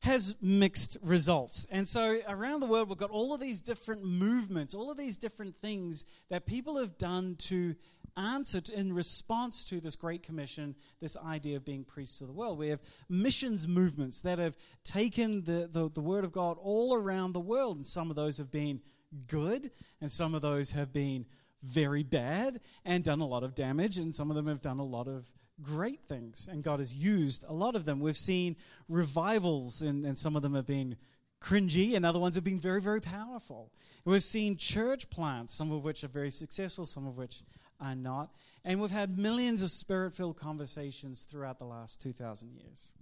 has 0.00 0.34
mixed 0.40 0.98
results. 1.02 1.66
And 1.70 1.88
so 1.88 2.18
around 2.28 2.60
the 2.60 2.66
world, 2.66 2.88
we've 2.88 2.98
got 2.98 3.10
all 3.10 3.32
of 3.32 3.40
these 3.40 3.62
different 3.62 4.04
movements, 4.04 4.74
all 4.74 4.90
of 4.90 4.98
these 4.98 5.16
different 5.16 5.56
things 5.62 6.04
that 6.28 6.46
people 6.46 6.76
have 6.76 6.98
done 6.98 7.36
to 7.36 7.74
answer 8.16 8.60
to, 8.60 8.72
in 8.74 8.92
response 8.92 9.64
to 9.64 9.80
this 9.80 9.96
Great 9.96 10.22
Commission, 10.22 10.74
this 11.00 11.16
idea 11.16 11.56
of 11.56 11.64
being 11.64 11.84
priests 11.84 12.20
of 12.20 12.26
the 12.26 12.32
world. 12.32 12.58
We 12.58 12.68
have 12.68 12.80
missions 13.08 13.66
movements 13.66 14.20
that 14.20 14.38
have 14.38 14.56
taken 14.84 15.44
the, 15.44 15.68
the, 15.72 15.90
the 15.90 16.00
Word 16.00 16.24
of 16.24 16.32
God 16.32 16.58
all 16.60 16.94
around 16.94 17.32
the 17.32 17.40
world, 17.40 17.76
and 17.76 17.86
some 17.86 18.10
of 18.10 18.16
those 18.16 18.36
have 18.38 18.50
been 18.50 18.80
good, 19.26 19.70
and 20.00 20.10
some 20.10 20.34
of 20.34 20.42
those 20.42 20.72
have 20.72 20.92
been 20.92 21.26
very 21.64 22.02
bad 22.02 22.60
and 22.84 23.02
done 23.02 23.20
a 23.20 23.26
lot 23.26 23.42
of 23.42 23.54
damage, 23.54 23.98
and 23.98 24.14
some 24.14 24.30
of 24.30 24.36
them 24.36 24.46
have 24.46 24.60
done 24.60 24.78
a 24.78 24.84
lot 24.84 25.08
of 25.08 25.26
great 25.62 26.02
things, 26.02 26.48
and 26.50 26.62
God 26.62 26.80
has 26.80 26.94
used 26.94 27.44
a 27.48 27.52
lot 27.52 27.74
of 27.74 27.84
them. 27.84 28.00
We've 28.00 28.16
seen 28.16 28.56
revivals, 28.88 29.82
and, 29.82 30.04
and 30.04 30.18
some 30.18 30.36
of 30.36 30.42
them 30.42 30.54
have 30.54 30.66
been 30.66 30.96
cringy, 31.40 31.94
and 31.94 32.04
other 32.04 32.18
ones 32.18 32.34
have 32.34 32.44
been 32.44 32.60
very, 32.60 32.80
very 32.80 33.00
powerful. 33.00 33.72
We've 34.04 34.24
seen 34.24 34.56
church 34.56 35.10
plants, 35.10 35.54
some 35.54 35.72
of 35.72 35.84
which 35.84 36.04
are 36.04 36.08
very 36.08 36.30
successful, 36.30 36.86
some 36.86 37.06
of 37.06 37.16
which 37.16 37.42
are 37.80 37.94
not. 37.94 38.30
And 38.64 38.80
we've 38.80 38.90
had 38.90 39.18
millions 39.18 39.62
of 39.62 39.70
spirit 39.70 40.14
filled 40.14 40.36
conversations 40.36 41.22
throughout 41.22 41.58
the 41.58 41.66
last 41.66 42.00
2,000 42.00 42.52
years. 42.52 42.92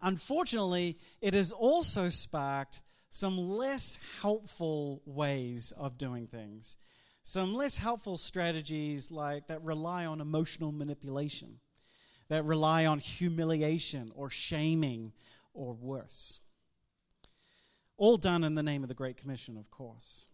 Unfortunately, 0.00 0.98
it 1.20 1.34
has 1.34 1.52
also 1.52 2.08
sparked 2.08 2.82
some 3.10 3.38
less 3.50 4.00
helpful 4.20 5.02
ways 5.04 5.72
of 5.76 5.98
doing 5.98 6.26
things 6.26 6.76
some 7.22 7.54
less 7.54 7.76
helpful 7.76 8.16
strategies 8.16 9.10
like 9.10 9.46
that 9.46 9.62
rely 9.62 10.04
on 10.04 10.20
emotional 10.20 10.72
manipulation, 10.72 11.60
that 12.28 12.44
rely 12.44 12.84
on 12.86 12.98
humiliation 12.98 14.10
or 14.14 14.30
shaming 14.30 15.12
or 15.54 15.72
worse. 15.74 16.40
All 17.96 18.16
done 18.16 18.42
in 18.42 18.54
the 18.54 18.62
name 18.62 18.82
of 18.82 18.88
the 18.88 18.94
Great 18.94 19.16
Commission, 19.16 19.56
of 19.56 19.70
course. 19.70 20.26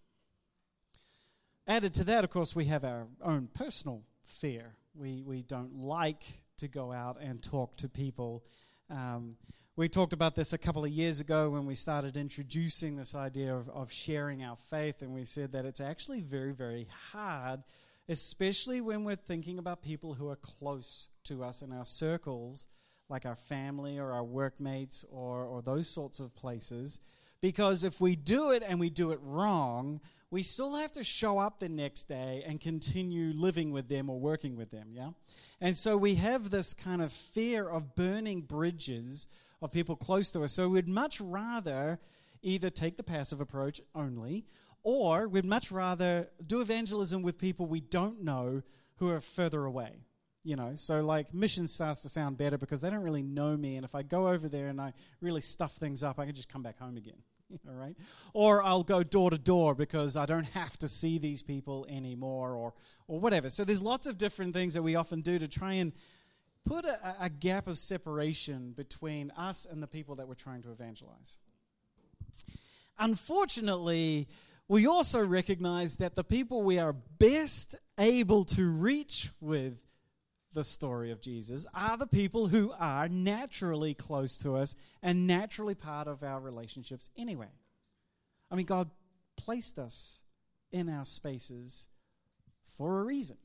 Added 1.66 1.92
to 1.95 2.04
that, 2.04 2.25
of 2.25 2.30
course, 2.30 2.57
we 2.57 2.64
have 2.66 2.85
our 2.85 3.09
own 3.23 3.49
personal 3.52 4.02
fear. 4.25 4.76
We, 4.95 5.23
we 5.23 5.42
don't 5.42 5.76
like 5.76 6.23
to 6.57 6.68
go 6.68 6.92
out 6.92 7.18
and 7.21 7.42
talk 7.42 7.76
to 7.76 7.88
people 7.88 8.45
um, 8.90 9.37
we 9.78 9.88
talked 9.88 10.12
about 10.12 10.35
this 10.35 10.52
a 10.52 10.58
couple 10.58 10.85
of 10.85 10.90
years 10.90 11.20
ago 11.20 11.50
when 11.50 11.64
we 11.64 11.76
started 11.76 12.16
introducing 12.16 12.97
this 12.97 13.14
idea 13.14 13.54
of, 13.54 13.68
of 13.68 13.92
sharing 13.92 14.42
our 14.42 14.56
faith, 14.56 15.02
and 15.02 15.14
we 15.14 15.25
said 15.25 15.52
that 15.52 15.64
it's 15.64 15.80
actually 15.80 16.20
very, 16.20 16.50
very 16.50 16.88
hard, 17.12 17.62
especially 18.08 18.80
when 18.80 19.04
we're 19.04 19.14
thinking 19.14 19.56
about 19.56 19.80
people 19.80 20.14
who 20.14 20.28
are 20.28 20.37
close 20.37 21.11
to 21.23 21.44
us 21.44 21.62
in 21.62 21.70
our 21.70 21.85
circles, 21.85 22.66
like 23.08 23.25
our 23.25 23.37
family 23.37 24.00
or 24.00 24.11
our 24.11 24.25
workmates 24.25 25.04
or, 25.12 25.44
or 25.44 25.62
those 25.62 25.88
sorts 25.88 26.18
of 26.18 26.35
places. 26.35 26.99
Because 27.40 27.85
if 27.85 28.00
we 28.00 28.16
do 28.16 28.50
it 28.50 28.64
and 28.66 28.80
we 28.80 28.90
do 28.90 29.12
it 29.12 29.20
wrong, 29.23 30.00
we 30.32 30.42
still 30.42 30.75
have 30.75 30.90
to 30.94 31.04
show 31.04 31.38
up 31.38 31.61
the 31.61 31.68
next 31.68 32.08
day 32.08 32.42
and 32.44 32.61
continue 32.61 33.32
living 33.32 33.70
with 33.70 33.88
them 33.88 34.11
or 34.11 34.18
working 34.18 34.56
with 34.56 34.73
them, 34.73 34.88
yeah? 34.90 35.11
And 35.61 35.76
so 35.76 35.97
we 35.97 36.16
have 36.16 36.50
this 36.50 36.75
kind 36.75 37.00
of 37.00 37.12
fear 37.12 37.68
of 37.68 37.94
burning 37.94 38.40
bridges 38.40 39.28
of 39.61 39.73
people 39.73 39.97
close 39.97 40.31
to 40.33 40.45
us. 40.45 40.53
So 40.53 40.69
we'd 40.69 40.88
much 40.88 41.21
rather 41.21 41.99
either 42.43 42.71
take 42.71 42.97
the 42.97 43.03
passive 43.03 43.41
approach 43.41 43.81
only, 43.95 44.45
or 44.83 45.29
we'd 45.29 45.45
much 45.45 45.73
rather 45.73 46.29
do 46.47 46.61
evangelism 46.61 47.23
with 47.23 47.38
people 47.38 47.67
we 47.67 47.81
don't 47.81 48.23
know 48.23 48.62
who 48.97 49.09
are 49.11 49.21
further 49.21 49.65
away. 49.65 50.05
You 50.45 50.57
know, 50.57 50.73
so 50.77 51.03
like 51.03 51.35
mission 51.35 51.67
starts 51.67 52.00
to 52.03 52.09
sound 52.09 52.38
better 52.38 52.57
because 52.57 52.81
they 52.81 52.88
don't 52.88 53.03
really 53.03 53.23
know 53.23 53.57
me. 53.57 53.77
And 53.77 53.85
if 53.85 53.95
I 53.95 54.03
go 54.03 54.29
over 54.29 54.49
there 54.49 54.69
and 54.69 54.81
I 54.81 54.95
really 55.21 55.41
stuff 55.41 55.75
things 55.75 56.03
up, 56.03 56.19
I 56.19 56.25
can 56.27 56.35
just 56.35 56.49
come 56.49 56.62
back 56.62 56.79
home 56.79 56.97
again. 56.97 57.19
All 57.69 57.75
right? 57.75 57.97
Or 58.33 58.62
I'll 58.62 58.85
go 58.85 59.03
door 59.03 59.31
to 59.31 59.38
door 59.38 59.75
because 59.75 60.17
I 60.17 60.27
don't 60.27 60.45
have 60.45 60.79
to 60.79 60.88
see 60.88 61.19
these 61.19 61.43
people 61.43 61.87
anymore 61.88 62.55
or, 62.55 62.73
or 63.09 63.21
whatever. 63.21 63.50
So 63.50 63.65
there's 63.65 63.83
lots 63.83 64.07
of 64.07 64.17
different 64.17 64.55
things 64.55 64.75
that 64.75 64.83
we 64.83 64.95
often 64.95 65.21
do 65.21 65.38
to 65.38 65.49
try 65.49 65.75
and 65.75 65.93
put 66.69 66.85
a, 66.85 67.17
a 67.21 67.31
gap 67.31 67.67
of 67.67 67.79
separation 67.79 68.73
between 68.77 69.31
us 69.33 69.67
and 69.71 69.83
the 69.83 69.87
people 69.87 70.17
that 70.17 70.29
we're 70.29 70.35
trying 70.35 70.63
to 70.63 70.71
evangelize. 70.71 71.39
Unfortunately, 72.99 74.29
we 74.69 74.87
also 74.87 75.25
recognize 75.25 75.95
that 75.95 76.15
the 76.15 76.25
people 76.25 76.63
we 76.63 76.79
are 76.79 76.93
best 76.93 77.75
able 77.99 78.45
to 78.45 78.69
reach 78.69 79.31
with 79.41 79.79
the 80.53 80.63
story 80.63 81.11
of 81.11 81.21
Jesus 81.21 81.65
are 81.75 81.97
the 81.97 82.07
people 82.07 82.49
who 82.49 82.73
are 82.79 83.09
naturally 83.09 83.95
close 83.95 84.37
to 84.39 84.57
us 84.57 84.75
and 85.03 85.27
naturally 85.27 85.75
part 85.75 86.07
of 86.07 86.23
our 86.23 86.41
relationships 86.41 87.09
anyway. 87.17 87.49
I 88.51 88.57
mean, 88.57 88.67
God 88.67 88.91
placed 89.37 89.79
us 89.79 90.23
in 90.71 90.89
our 90.89 91.05
spaces 91.05 91.89
for 92.77 93.01
a 93.01 93.05
reason. 93.05 93.37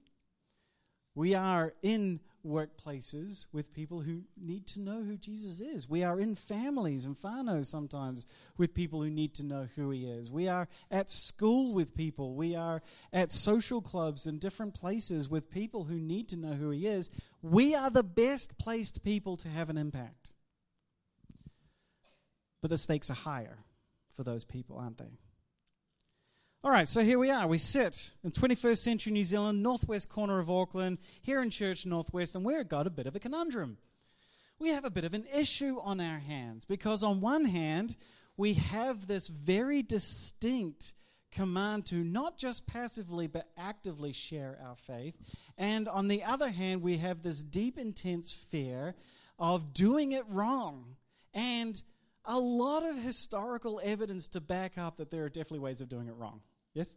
We 1.16 1.36
are 1.36 1.74
in 1.82 2.20
workplaces 2.46 3.48
with 3.52 3.74
people 3.74 4.02
who 4.02 4.24
need 4.40 4.68
to 4.68 4.80
know 4.80 5.04
who 5.04 5.18
Jesus 5.18 5.60
is. 5.60 5.90
We 5.90 6.04
are 6.04 6.20
in 6.20 6.36
families 6.36 7.06
and 7.06 7.18
whānau 7.18 7.66
sometimes 7.66 8.26
with 8.58 8.74
people 8.74 9.02
who 9.02 9.10
need 9.10 9.34
to 9.36 9.44
know 9.44 9.68
who 9.76 9.90
he 9.92 10.06
is. 10.06 10.30
We 10.30 10.48
are 10.48 10.68
at 10.92 11.10
school 11.10 11.74
with 11.74 11.96
people. 11.96 12.36
We 12.36 12.56
are 12.56 12.82
at 13.12 13.32
social 13.32 13.82
clubs 13.82 14.26
and 14.26 14.40
different 14.40 14.74
places 14.74 15.30
with 15.30 15.50
people 15.50 15.86
who 15.86 16.00
need 16.00 16.28
to 16.30 16.38
know 16.38 16.54
who 16.54 16.70
he 16.70 16.88
is. 16.88 17.10
We 17.42 17.76
are 17.76 17.90
the 17.90 18.04
best 18.04 18.58
placed 18.58 19.04
people 19.04 19.38
to 19.38 19.48
have 19.48 19.70
an 19.70 19.78
impact. 19.78 20.32
But 22.62 22.70
the 22.70 22.78
stakes 22.78 23.10
are 23.10 23.16
higher 23.16 23.60
for 24.14 24.24
those 24.24 24.46
people, 24.46 24.78
aren't 24.78 24.98
they? 24.98 25.18
All 26.66 26.72
right, 26.72 26.88
so 26.88 27.02
here 27.04 27.20
we 27.20 27.30
are. 27.30 27.46
We 27.46 27.58
sit 27.58 28.14
in 28.24 28.32
21st 28.32 28.78
century 28.78 29.12
New 29.12 29.26
Zealand, 29.26 29.62
northwest 29.62 30.08
corner 30.08 30.40
of 30.40 30.50
Auckland, 30.50 30.98
here 31.22 31.42
in 31.42 31.50
Church 31.50 31.86
Northwest, 31.86 32.36
and 32.36 32.46
we've 32.46 32.70
got 32.70 32.88
a 32.88 32.90
bit 32.90 33.06
of 33.06 33.18
a 33.18 33.20
conundrum. 33.20 33.78
We 34.60 34.70
have 34.70 34.86
a 34.86 34.90
bit 34.90 35.04
of 35.04 35.14
an 35.14 35.26
issue 35.36 35.78
on 35.82 36.00
our 36.00 36.20
hands 36.20 36.64
because, 36.64 37.04
on 37.04 37.20
one 37.20 37.44
hand, 37.44 37.98
we 38.38 38.54
have 38.54 39.08
this 39.08 39.28
very 39.28 39.84
distinct 39.84 40.94
command 41.34 41.86
to 41.88 41.96
not 41.96 42.38
just 42.38 42.66
passively 42.66 43.28
but 43.28 43.50
actively 43.58 44.14
share 44.14 44.58
our 44.66 44.78
faith. 44.78 45.16
And 45.58 45.90
on 45.90 46.08
the 46.08 46.24
other 46.24 46.50
hand, 46.50 46.82
we 46.82 47.00
have 47.00 47.24
this 47.24 47.44
deep, 47.44 47.78
intense 47.78 48.34
fear 48.34 48.96
of 49.38 49.74
doing 49.74 50.14
it 50.14 50.24
wrong. 50.30 50.96
And 51.34 51.84
a 52.24 52.40
lot 52.40 52.86
of 52.86 52.96
historical 52.96 53.82
evidence 53.84 54.30
to 54.30 54.40
back 54.40 54.78
up 54.78 54.96
that 54.96 55.12
there 55.12 55.26
are 55.26 55.30
definitely 55.30 55.60
ways 55.60 55.82
of 55.82 55.90
doing 55.90 56.08
it 56.08 56.16
wrong. 56.16 56.40
Yes? 56.74 56.96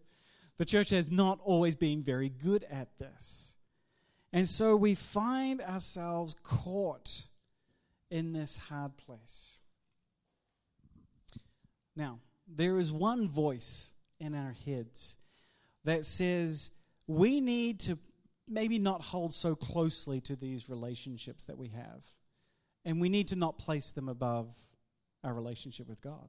The 0.59 0.65
church 0.65 0.91
has 0.91 1.11
not 1.11 1.39
always 1.45 1.77
been 1.77 2.03
very 2.03 2.29
good 2.29 2.65
at 2.71 2.89
this. 2.99 3.55
And 4.33 4.49
so 4.49 4.77
we 4.77 4.95
find 4.95 5.61
ourselves 5.61 6.35
caught 6.43 7.29
in 8.11 8.33
this 8.33 8.57
hard 8.57 8.97
place. 8.97 9.61
Now, 11.95 12.21
there 12.47 12.79
is 12.79 12.93
one 12.93 13.29
voice 13.29 13.93
in 14.21 14.35
our 14.35 14.55
heads 14.65 15.17
that 15.85 16.05
says 16.05 16.71
we 17.07 17.41
need 17.41 17.81
to 17.81 17.99
maybe 18.49 18.79
not 18.79 19.03
hold 19.03 19.33
so 19.33 19.55
closely 19.55 20.21
to 20.23 20.37
these 20.37 20.69
relationships 20.69 21.45
that 21.45 21.59
we 21.59 21.69
have. 21.69 22.03
And 22.85 23.01
we 23.01 23.09
need 23.09 23.29
to 23.29 23.37
not 23.37 23.59
place 23.59 23.91
them 23.91 24.09
above 24.09 24.49
our 25.25 25.35
relationship 25.35 25.89
with 25.89 26.01
God. 26.01 26.29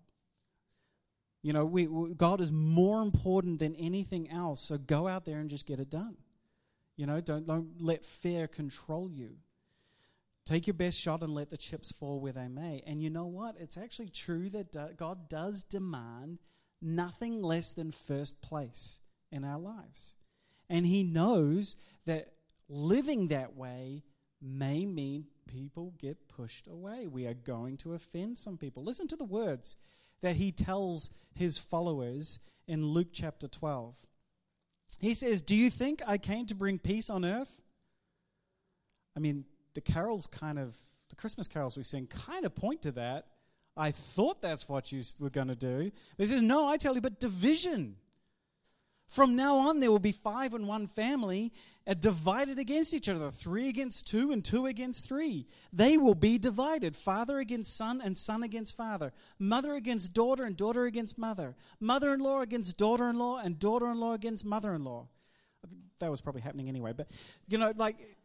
You 1.47 1.53
know, 1.53 1.63
we, 1.63 1.87
we, 1.87 2.13
God 2.13 2.41
is 2.41 2.51
more 2.51 3.01
important 3.01 3.59
than 3.59 3.73
anything 3.77 4.29
else. 4.29 4.59
So 4.59 4.77
go 4.77 5.07
out 5.07 5.23
there 5.23 5.39
and 5.39 5.49
just 5.49 5.65
get 5.65 5.79
it 5.79 5.89
done. 5.89 6.17
You 6.97 7.05
know, 7.05 7.21
don't, 7.21 7.47
don't 7.47 7.69
let 7.79 8.03
fear 8.03 8.49
control 8.49 9.09
you. 9.09 9.29
Take 10.45 10.67
your 10.67 10.73
best 10.73 10.99
shot 10.99 11.23
and 11.23 11.33
let 11.33 11.49
the 11.49 11.55
chips 11.55 11.93
fall 11.93 12.19
where 12.19 12.33
they 12.33 12.49
may. 12.49 12.83
And 12.85 13.01
you 13.01 13.09
know 13.09 13.27
what? 13.27 13.55
It's 13.61 13.77
actually 13.77 14.09
true 14.09 14.49
that 14.49 14.75
uh, 14.75 14.87
God 14.97 15.29
does 15.29 15.63
demand 15.63 16.39
nothing 16.81 17.41
less 17.41 17.71
than 17.71 17.91
first 17.91 18.41
place 18.41 18.99
in 19.31 19.45
our 19.45 19.57
lives. 19.57 20.15
And 20.69 20.85
He 20.85 21.01
knows 21.01 21.77
that 22.07 22.33
living 22.67 23.29
that 23.29 23.55
way 23.55 24.03
may 24.41 24.85
mean 24.85 25.27
people 25.47 25.93
get 25.97 26.27
pushed 26.27 26.67
away. 26.67 27.07
We 27.07 27.25
are 27.25 27.33
going 27.33 27.77
to 27.77 27.93
offend 27.93 28.37
some 28.37 28.57
people. 28.57 28.83
Listen 28.83 29.07
to 29.07 29.15
the 29.15 29.23
words 29.23 29.77
that 30.21 30.35
he 30.37 30.51
tells 30.51 31.09
his 31.33 31.57
followers 31.57 32.39
in 32.67 32.87
Luke 32.87 33.09
chapter 33.11 33.47
12. 33.47 33.95
He 34.99 35.13
says, 35.13 35.41
Do 35.41 35.55
you 35.55 35.69
think 35.69 36.01
I 36.07 36.17
came 36.17 36.45
to 36.47 36.55
bring 36.55 36.79
peace 36.79 37.09
on 37.09 37.23
earth? 37.23 37.61
I 39.15 39.19
mean, 39.19 39.45
the 39.73 39.81
carols 39.81 40.27
kind 40.27 40.59
of, 40.59 40.75
the 41.09 41.15
Christmas 41.15 41.47
carols 41.47 41.77
we 41.77 41.83
sing 41.83 42.07
kind 42.07 42.45
of 42.45 42.55
point 42.55 42.81
to 42.83 42.91
that. 42.93 43.27
I 43.75 43.91
thought 43.91 44.41
that's 44.41 44.67
what 44.67 44.91
you 44.91 45.03
were 45.19 45.29
going 45.29 45.49
to 45.49 45.55
do. 45.55 45.91
He 46.17 46.25
says, 46.25 46.41
No, 46.41 46.67
I 46.67 46.77
tell 46.77 46.95
you, 46.95 47.01
but 47.01 47.19
division. 47.19 47.95
From 49.07 49.35
now 49.37 49.57
on, 49.57 49.79
there 49.79 49.89
will 49.89 49.99
be 49.99 50.11
five 50.11 50.53
in 50.53 50.67
one 50.67 50.87
family 50.87 51.53
uh, 51.87 51.93
divided 51.93 52.59
against 52.59 52.93
each 52.93 53.07
other 53.07 53.31
three 53.31 53.69
against 53.69 54.07
two 54.07 54.31
and 54.31 54.43
two 54.43 54.65
against 54.65 55.07
three. 55.07 55.47
They 55.71 55.97
will 55.97 56.15
be 56.15 56.37
divided 56.37 56.95
father 56.95 57.39
against 57.39 57.75
son 57.75 58.01
and 58.03 58.17
son 58.17 58.43
against 58.43 58.75
father, 58.75 59.13
mother 59.39 59.73
against 59.73 60.13
daughter 60.13 60.43
and 60.43 60.57
daughter 60.57 60.85
against 60.85 61.17
mother, 61.17 61.55
mother 61.79 62.13
in 62.13 62.19
law 62.19 62.41
against 62.41 62.77
daughter 62.77 63.09
in 63.09 63.17
law 63.17 63.37
and 63.37 63.57
daughter 63.57 63.89
in 63.89 63.99
law 63.99 64.13
against 64.13 64.43
mother 64.43 64.73
in 64.73 64.83
law. 64.83 65.07
That 65.99 66.11
was 66.11 66.21
probably 66.21 66.41
happening 66.41 66.67
anyway, 66.69 66.93
but 66.93 67.07
you 67.47 67.57
know, 67.57 67.73
like 67.75 68.17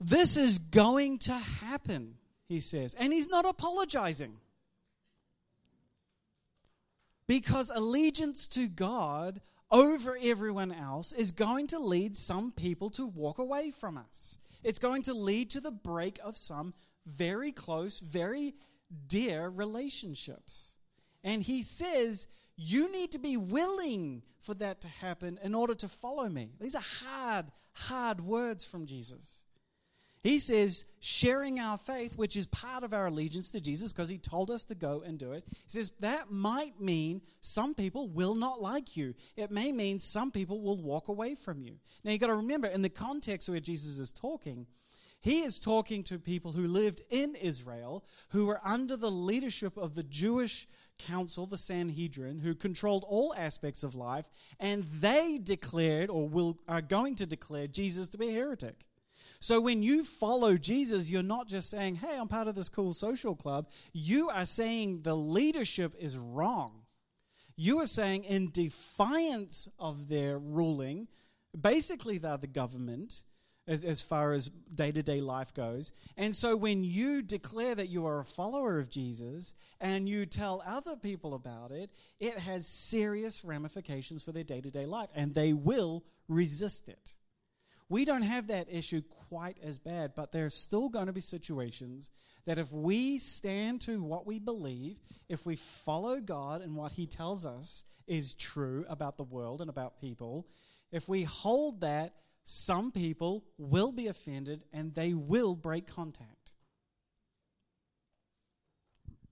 this 0.00 0.36
is 0.36 0.58
going 0.58 1.18
to 1.20 1.34
happen, 1.34 2.14
he 2.48 2.60
says. 2.60 2.94
And 2.94 3.12
he's 3.12 3.28
not 3.28 3.46
apologizing. 3.46 4.36
Because 7.26 7.72
allegiance 7.74 8.46
to 8.48 8.68
God 8.68 9.40
over 9.70 10.18
everyone 10.22 10.72
else 10.72 11.12
is 11.12 11.32
going 11.32 11.66
to 11.68 11.78
lead 11.78 12.16
some 12.16 12.52
people 12.52 12.90
to 12.90 13.06
walk 13.06 13.38
away 13.38 13.70
from 13.70 13.98
us. 13.98 14.38
It's 14.62 14.78
going 14.78 15.02
to 15.02 15.14
lead 15.14 15.50
to 15.50 15.60
the 15.60 15.70
break 15.70 16.18
of 16.24 16.36
some 16.36 16.74
very 17.06 17.52
close, 17.52 18.00
very 18.00 18.54
dear 19.08 19.48
relationships. 19.48 20.76
And 21.24 21.42
he 21.42 21.62
says, 21.62 22.26
You 22.56 22.90
need 22.92 23.12
to 23.12 23.18
be 23.18 23.36
willing 23.36 24.22
for 24.40 24.54
that 24.54 24.80
to 24.82 24.88
happen 24.88 25.38
in 25.42 25.54
order 25.54 25.74
to 25.74 25.88
follow 25.88 26.28
me. 26.28 26.50
These 26.60 26.74
are 26.74 26.82
hard, 26.82 27.46
hard 27.72 28.20
words 28.20 28.64
from 28.64 28.86
Jesus. 28.86 29.45
He 30.22 30.38
says, 30.38 30.84
sharing 30.98 31.60
our 31.60 31.78
faith, 31.78 32.16
which 32.16 32.36
is 32.36 32.46
part 32.46 32.82
of 32.82 32.92
our 32.92 33.06
allegiance 33.06 33.50
to 33.52 33.60
Jesus 33.60 33.92
because 33.92 34.08
he 34.08 34.18
told 34.18 34.50
us 34.50 34.64
to 34.64 34.74
go 34.74 35.02
and 35.06 35.18
do 35.18 35.32
it. 35.32 35.44
He 35.48 35.54
says, 35.68 35.92
that 36.00 36.32
might 36.32 36.80
mean 36.80 37.22
some 37.40 37.74
people 37.74 38.08
will 38.08 38.34
not 38.34 38.60
like 38.60 38.96
you. 38.96 39.14
It 39.36 39.52
may 39.52 39.70
mean 39.70 40.00
some 40.00 40.32
people 40.32 40.60
will 40.62 40.82
walk 40.82 41.06
away 41.06 41.36
from 41.36 41.62
you. 41.62 41.76
Now, 42.02 42.10
you've 42.10 42.20
got 42.20 42.26
to 42.28 42.34
remember, 42.34 42.66
in 42.66 42.82
the 42.82 42.88
context 42.88 43.48
where 43.48 43.60
Jesus 43.60 43.98
is 43.98 44.10
talking, 44.10 44.66
he 45.20 45.42
is 45.42 45.60
talking 45.60 46.02
to 46.04 46.18
people 46.18 46.52
who 46.52 46.66
lived 46.66 47.02
in 47.10 47.34
Israel, 47.36 48.04
who 48.30 48.46
were 48.46 48.60
under 48.64 48.96
the 48.96 49.10
leadership 49.10 49.76
of 49.76 49.94
the 49.94 50.02
Jewish 50.02 50.66
council, 50.98 51.46
the 51.46 51.58
Sanhedrin, 51.58 52.38
who 52.38 52.54
controlled 52.54 53.04
all 53.06 53.34
aspects 53.36 53.82
of 53.82 53.94
life, 53.94 54.30
and 54.58 54.84
they 55.00 55.38
declared 55.38 56.10
or 56.10 56.28
will, 56.28 56.58
are 56.68 56.80
going 56.80 57.14
to 57.16 57.26
declare 57.26 57.66
Jesus 57.66 58.08
to 58.08 58.18
be 58.18 58.28
a 58.28 58.32
heretic. 58.32 58.85
So 59.40 59.60
when 59.60 59.82
you 59.82 60.04
follow 60.04 60.56
Jesus, 60.56 61.10
you're 61.10 61.22
not 61.22 61.48
just 61.48 61.70
saying, 61.70 61.96
hey, 61.96 62.16
I'm 62.18 62.28
part 62.28 62.48
of 62.48 62.54
this 62.54 62.68
cool 62.68 62.94
social 62.94 63.34
club. 63.34 63.68
You 63.92 64.28
are 64.30 64.46
saying 64.46 65.02
the 65.02 65.16
leadership 65.16 65.94
is 65.98 66.16
wrong. 66.16 66.82
You 67.56 67.80
are 67.80 67.86
saying, 67.86 68.24
in 68.24 68.50
defiance 68.50 69.68
of 69.78 70.08
their 70.08 70.38
ruling, 70.38 71.08
basically 71.58 72.18
they're 72.18 72.36
the 72.36 72.46
government 72.46 73.24
as, 73.68 73.84
as 73.84 74.00
far 74.00 74.32
as 74.32 74.50
day 74.74 74.92
to 74.92 75.02
day 75.02 75.20
life 75.20 75.52
goes. 75.54 75.92
And 76.16 76.34
so 76.34 76.56
when 76.56 76.84
you 76.84 77.22
declare 77.22 77.74
that 77.74 77.88
you 77.88 78.06
are 78.06 78.20
a 78.20 78.24
follower 78.24 78.78
of 78.78 78.90
Jesus 78.90 79.54
and 79.80 80.08
you 80.08 80.26
tell 80.26 80.62
other 80.66 80.96
people 80.96 81.34
about 81.34 81.72
it, 81.72 81.90
it 82.20 82.38
has 82.38 82.66
serious 82.66 83.44
ramifications 83.44 84.22
for 84.22 84.32
their 84.32 84.44
day 84.44 84.60
to 84.60 84.70
day 84.70 84.86
life, 84.86 85.08
and 85.14 85.34
they 85.34 85.52
will 85.52 86.04
resist 86.28 86.88
it. 86.88 87.14
We 87.88 88.04
don't 88.04 88.22
have 88.22 88.48
that 88.48 88.66
issue 88.70 89.02
quite 89.28 89.58
as 89.62 89.78
bad, 89.78 90.12
but 90.16 90.32
there 90.32 90.46
are 90.46 90.50
still 90.50 90.88
going 90.88 91.06
to 91.06 91.12
be 91.12 91.20
situations 91.20 92.10
that 92.44 92.58
if 92.58 92.72
we 92.72 93.18
stand 93.18 93.80
to 93.82 94.02
what 94.02 94.26
we 94.26 94.38
believe, 94.38 94.96
if 95.28 95.46
we 95.46 95.56
follow 95.56 96.20
God 96.20 96.62
and 96.62 96.74
what 96.74 96.92
He 96.92 97.06
tells 97.06 97.46
us 97.46 97.84
is 98.06 98.34
true 98.34 98.84
about 98.88 99.16
the 99.16 99.24
world 99.24 99.60
and 99.60 99.70
about 99.70 100.00
people, 100.00 100.46
if 100.90 101.08
we 101.08 101.24
hold 101.24 101.80
that, 101.80 102.14
some 102.44 102.92
people 102.92 103.44
will 103.58 103.92
be 103.92 104.06
offended 104.06 104.64
and 104.72 104.94
they 104.94 105.14
will 105.14 105.54
break 105.54 105.86
contact. 105.86 106.52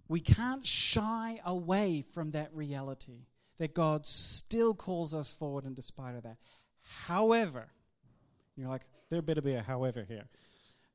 We 0.09 0.21
can't 0.21 0.67
shy 0.67 1.41
away 1.45 2.05
from 2.13 2.33
that 2.33 2.53
reality 2.53 3.27
that 3.59 3.75
God 3.75 4.07
still 4.07 4.75
calls 4.75 5.15
us 5.15 5.33
forward 5.33 5.65
in 5.65 5.75
despite 5.75 6.17
of 6.17 6.25
that. 6.25 6.37
However, 7.07 7.69
you're 8.57 8.69
like, 8.69 8.83
there 9.11 9.23
better 9.23 9.43
be 9.43 9.55
a 9.55 9.63
however 9.63 10.05
here. 10.07 10.25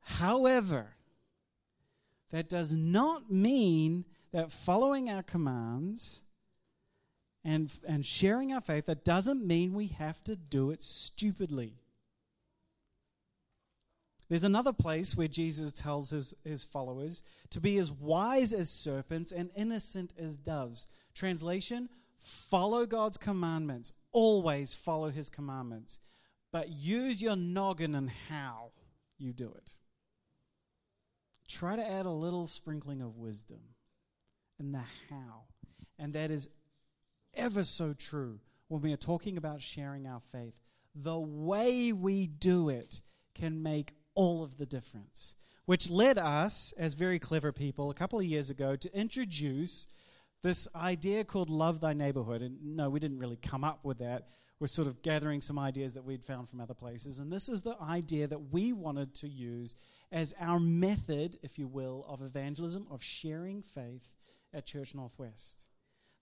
However, 0.01 0.95
that 2.31 2.49
does 2.49 2.73
not 2.73 3.31
mean 3.31 4.05
that 4.31 4.51
following 4.51 5.09
our 5.09 5.23
commands 5.23 6.21
and, 7.43 7.71
and 7.87 8.05
sharing 8.05 8.53
our 8.53 8.61
faith, 8.61 8.85
that 8.85 9.03
doesn't 9.03 9.45
mean 9.45 9.73
we 9.73 9.87
have 9.87 10.23
to 10.25 10.35
do 10.35 10.71
it 10.71 10.81
stupidly. 10.81 11.73
There's 14.29 14.43
another 14.43 14.73
place 14.73 15.17
where 15.17 15.27
Jesus 15.27 15.73
tells 15.73 16.11
his, 16.11 16.35
his 16.43 16.63
followers 16.63 17.23
to 17.49 17.59
be 17.59 17.79
as 17.79 17.91
wise 17.91 18.53
as 18.53 18.69
serpents 18.69 19.31
and 19.31 19.49
innocent 19.55 20.13
as 20.19 20.35
doves. 20.35 20.85
Translation 21.15 21.89
follow 22.19 22.85
God's 22.85 23.17
commandments, 23.17 23.91
always 24.11 24.75
follow 24.75 25.09
his 25.09 25.29
commandments, 25.29 25.99
but 26.51 26.69
use 26.69 27.21
your 27.21 27.35
noggin 27.35 27.95
and 27.95 28.09
how 28.29 28.71
you 29.17 29.33
do 29.33 29.53
it. 29.55 29.75
Try 31.47 31.75
to 31.75 31.87
add 31.87 32.05
a 32.05 32.11
little 32.11 32.47
sprinkling 32.47 33.01
of 33.01 33.17
wisdom 33.17 33.59
in 34.59 34.71
the 34.71 34.83
how. 35.09 35.45
And 35.97 36.13
that 36.13 36.31
is 36.31 36.47
ever 37.33 37.63
so 37.63 37.93
true 37.93 38.39
when 38.67 38.81
we 38.81 38.93
are 38.93 38.97
talking 38.97 39.37
about 39.37 39.61
sharing 39.61 40.05
our 40.05 40.21
faith. 40.31 40.53
The 40.95 41.19
way 41.19 41.91
we 41.91 42.27
do 42.27 42.69
it 42.69 43.01
can 43.35 43.63
make 43.63 43.93
all 44.15 44.43
of 44.43 44.57
the 44.57 44.65
difference. 44.65 45.35
Which 45.65 45.89
led 45.89 46.17
us, 46.17 46.73
as 46.77 46.95
very 46.95 47.19
clever 47.19 47.51
people, 47.51 47.89
a 47.89 47.93
couple 47.93 48.19
of 48.19 48.25
years 48.25 48.49
ago 48.49 48.75
to 48.75 48.97
introduce 48.97 49.87
this 50.41 50.67
idea 50.75 51.23
called 51.23 51.49
Love 51.49 51.79
Thy 51.79 51.93
Neighborhood. 51.93 52.41
And 52.41 52.75
no, 52.75 52.89
we 52.89 52.99
didn't 52.99 53.19
really 53.19 53.37
come 53.37 53.63
up 53.63 53.85
with 53.85 53.99
that. 53.99 54.29
We're 54.59 54.67
sort 54.67 54.87
of 54.87 55.01
gathering 55.01 55.39
some 55.39 55.57
ideas 55.57 55.93
that 55.93 56.03
we'd 56.03 56.25
found 56.25 56.49
from 56.49 56.59
other 56.59 56.73
places. 56.73 57.19
And 57.19 57.31
this 57.31 57.47
is 57.47 57.61
the 57.61 57.77
idea 57.81 58.27
that 58.27 58.51
we 58.51 58.73
wanted 58.73 59.15
to 59.15 59.29
use 59.29 59.75
as 60.11 60.33
our 60.39 60.59
method, 60.59 61.39
if 61.41 61.57
you 61.57 61.67
will, 61.67 62.05
of 62.07 62.21
evangelism, 62.21 62.85
of 62.91 63.01
sharing 63.01 63.61
faith 63.61 64.15
at 64.53 64.65
Church 64.65 64.93
Northwest. 64.93 65.65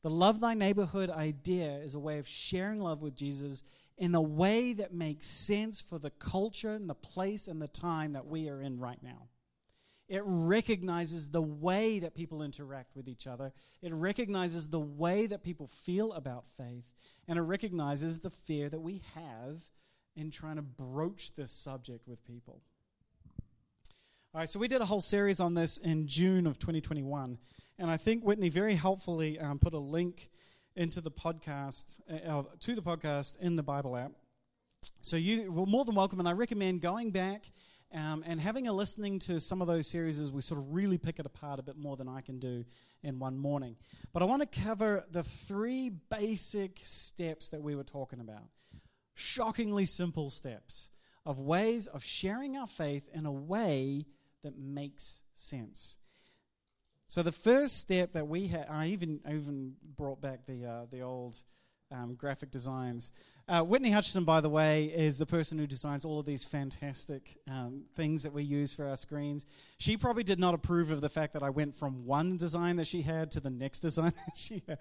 The 0.04 0.10
Love 0.12 0.40
Thy 0.40 0.54
Neighborhood 0.54 1.10
idea 1.10 1.78
is 1.78 1.96
a 1.96 2.00
way 2.00 2.20
of 2.20 2.28
sharing 2.28 2.80
love 2.80 3.02
with 3.02 3.16
Jesus 3.16 3.64
in 3.98 4.14
a 4.14 4.22
way 4.22 4.74
that 4.74 4.94
makes 4.94 5.26
sense 5.26 5.82
for 5.82 5.98
the 5.98 6.12
culture 6.12 6.74
and 6.74 6.88
the 6.88 6.96
place 6.96 7.48
and 7.48 7.60
the 7.60 7.68
time 7.68 8.14
that 8.14 8.28
we 8.28 8.50
are 8.50 8.62
in 8.62 8.80
right 8.80 9.02
now. 9.02 9.30
It 10.08 10.22
recognizes 10.24 11.30
the 11.30 11.42
way 11.42 12.00
that 12.00 12.16
people 12.16 12.42
interact 12.42 12.96
with 12.96 13.10
each 13.10 13.28
other. 13.28 13.52
It 13.82 13.94
recognizes 13.94 14.70
the 14.70 14.80
way 14.80 15.26
that 15.28 15.44
people 15.44 15.68
feel 15.68 16.14
about 16.14 16.46
faith. 16.58 16.86
And 17.28 17.38
it 17.38 17.42
recognizes 17.42 18.22
the 18.22 18.30
fear 18.30 18.70
that 18.70 18.80
we 18.80 19.02
have 19.16 19.64
in 20.16 20.32
trying 20.32 20.56
to 20.56 20.62
broach 20.62 21.36
this 21.36 21.52
subject 21.52 22.08
with 22.08 22.24
people. 22.26 22.62
All 24.34 24.42
right, 24.42 24.50
so 24.50 24.60
we 24.60 24.68
did 24.68 24.82
a 24.82 24.86
whole 24.86 25.02
series 25.02 25.40
on 25.40 25.54
this 25.54 25.78
in 25.78 26.08
June 26.08 26.48
of 26.48 26.60
2021. 26.60 27.38
And 27.80 27.92
I 27.92 27.98
think 27.98 28.24
Whitney 28.24 28.50
very 28.50 28.76
helpfully 28.76 29.40
um, 29.40 29.60
put 29.60 29.74
a 29.74 29.80
link 29.80 30.30
into 30.76 31.02
the 31.02 31.12
podcast, 31.12 31.98
uh, 32.10 32.44
to 32.60 32.76
the 32.76 32.82
podcast 32.82 33.40
in 33.40 33.56
the 33.56 33.64
Bible 33.64 33.98
app. 33.98 34.12
So 35.02 35.18
you 35.18 35.52
were 35.52 35.66
more 35.66 35.86
than 35.86 35.96
welcome, 35.96 36.20
and 36.20 36.28
I 36.28 36.34
recommend 36.34 36.82
going 36.82 37.12
back 37.12 37.52
um, 37.94 38.24
and 38.28 38.40
having 38.40 38.68
a 38.68 38.74
listening 38.74 39.20
to 39.20 39.40
some 39.40 39.62
of 39.62 39.68
those 39.68 39.88
series 39.88 40.20
as 40.20 40.32
we 40.32 40.42
sort 40.42 40.60
of 40.60 40.74
really 40.74 40.98
pick 40.98 41.20
it 41.20 41.26
apart 41.26 41.60
a 41.60 41.64
bit 41.64 41.78
more 41.78 41.96
than 41.96 42.08
I 42.08 42.22
can 42.22 42.40
do 42.40 42.64
in 43.04 43.20
one 43.20 43.38
morning. 43.38 43.76
But 44.14 44.22
I 44.22 44.26
want 44.26 44.42
to 44.50 44.62
cover 44.62 45.06
the 45.12 45.24
three 45.24 45.90
basic 45.90 46.80
steps 46.84 47.50
that 47.50 47.62
we 47.62 47.76
were 47.76 47.84
talking 47.84 48.20
about. 48.20 48.50
Shockingly 49.14 49.86
simple 49.86 50.30
steps 50.30 50.90
of 51.26 51.40
ways 51.40 51.88
of 51.88 52.04
sharing 52.04 52.56
our 52.56 52.68
faith 52.68 53.10
in 53.14 53.26
a 53.26 53.32
way 53.32 54.06
that 54.44 54.58
makes 54.58 55.22
sense. 55.36 55.98
So 57.08 57.24
the 57.24 57.32
first 57.32 57.80
step 57.80 58.14
that 58.14 58.28
we 58.28 58.48
had, 58.48 58.68
I 58.70 58.88
even 58.88 59.22
I 59.26 59.34
even 59.34 59.76
brought 59.96 60.22
back 60.22 60.46
the 60.46 60.66
uh, 60.66 60.86
the 60.92 61.02
old 61.02 61.42
um, 61.92 62.16
graphic 62.16 62.52
designs. 62.52 63.12
Uh, 63.50 63.62
Whitney 63.62 63.92
Hutchison, 63.92 64.26
by 64.26 64.42
the 64.42 64.50
way, 64.50 64.86
is 64.86 65.18
the 65.18 65.26
person 65.26 65.58
who 65.58 65.66
designs 65.66 66.04
all 66.04 66.20
of 66.20 66.26
these 66.26 66.44
fantastic 66.44 67.38
um, 67.50 67.84
things 67.96 68.24
that 68.24 68.34
we 68.34 68.44
use 68.44 68.74
for 68.74 68.86
our 68.86 68.98
screens. 68.98 69.46
She 69.78 69.96
probably 69.96 70.24
did 70.24 70.38
not 70.38 70.54
approve 70.54 70.92
of 70.92 71.00
the 71.00 71.08
fact 71.08 71.32
that 71.32 71.44
I 71.44 71.50
went 71.50 71.74
from 71.74 72.06
one 72.06 72.36
design 72.36 72.76
that 72.76 72.88
she 72.88 73.04
had 73.04 73.32
to 73.32 73.40
the 73.40 73.50
next 73.50 73.80
design 73.88 74.12
that 74.26 74.36
she 74.36 74.64
had, 74.68 74.80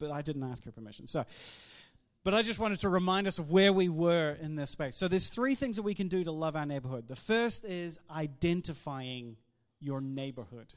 but 0.00 0.10
I 0.10 0.22
didn't 0.22 0.42
ask 0.42 0.64
her 0.64 0.72
permission. 0.72 1.06
So, 1.06 1.24
but 2.24 2.34
I 2.34 2.42
just 2.42 2.58
wanted 2.58 2.80
to 2.80 2.88
remind 2.88 3.28
us 3.28 3.38
of 3.38 3.52
where 3.52 3.72
we 3.72 3.88
were 3.88 4.36
in 4.40 4.56
this 4.56 4.70
space. 4.70 4.96
So 4.96 5.06
there's 5.06 5.28
three 5.28 5.54
things 5.54 5.76
that 5.76 5.82
we 5.82 5.94
can 5.94 6.08
do 6.08 6.24
to 6.24 6.32
love 6.32 6.56
our 6.56 6.66
neighborhood. 6.66 7.06
The 7.06 7.14
first 7.14 7.64
is 7.64 8.00
identifying 8.10 9.36
your 9.78 10.00
neighborhood. 10.00 10.74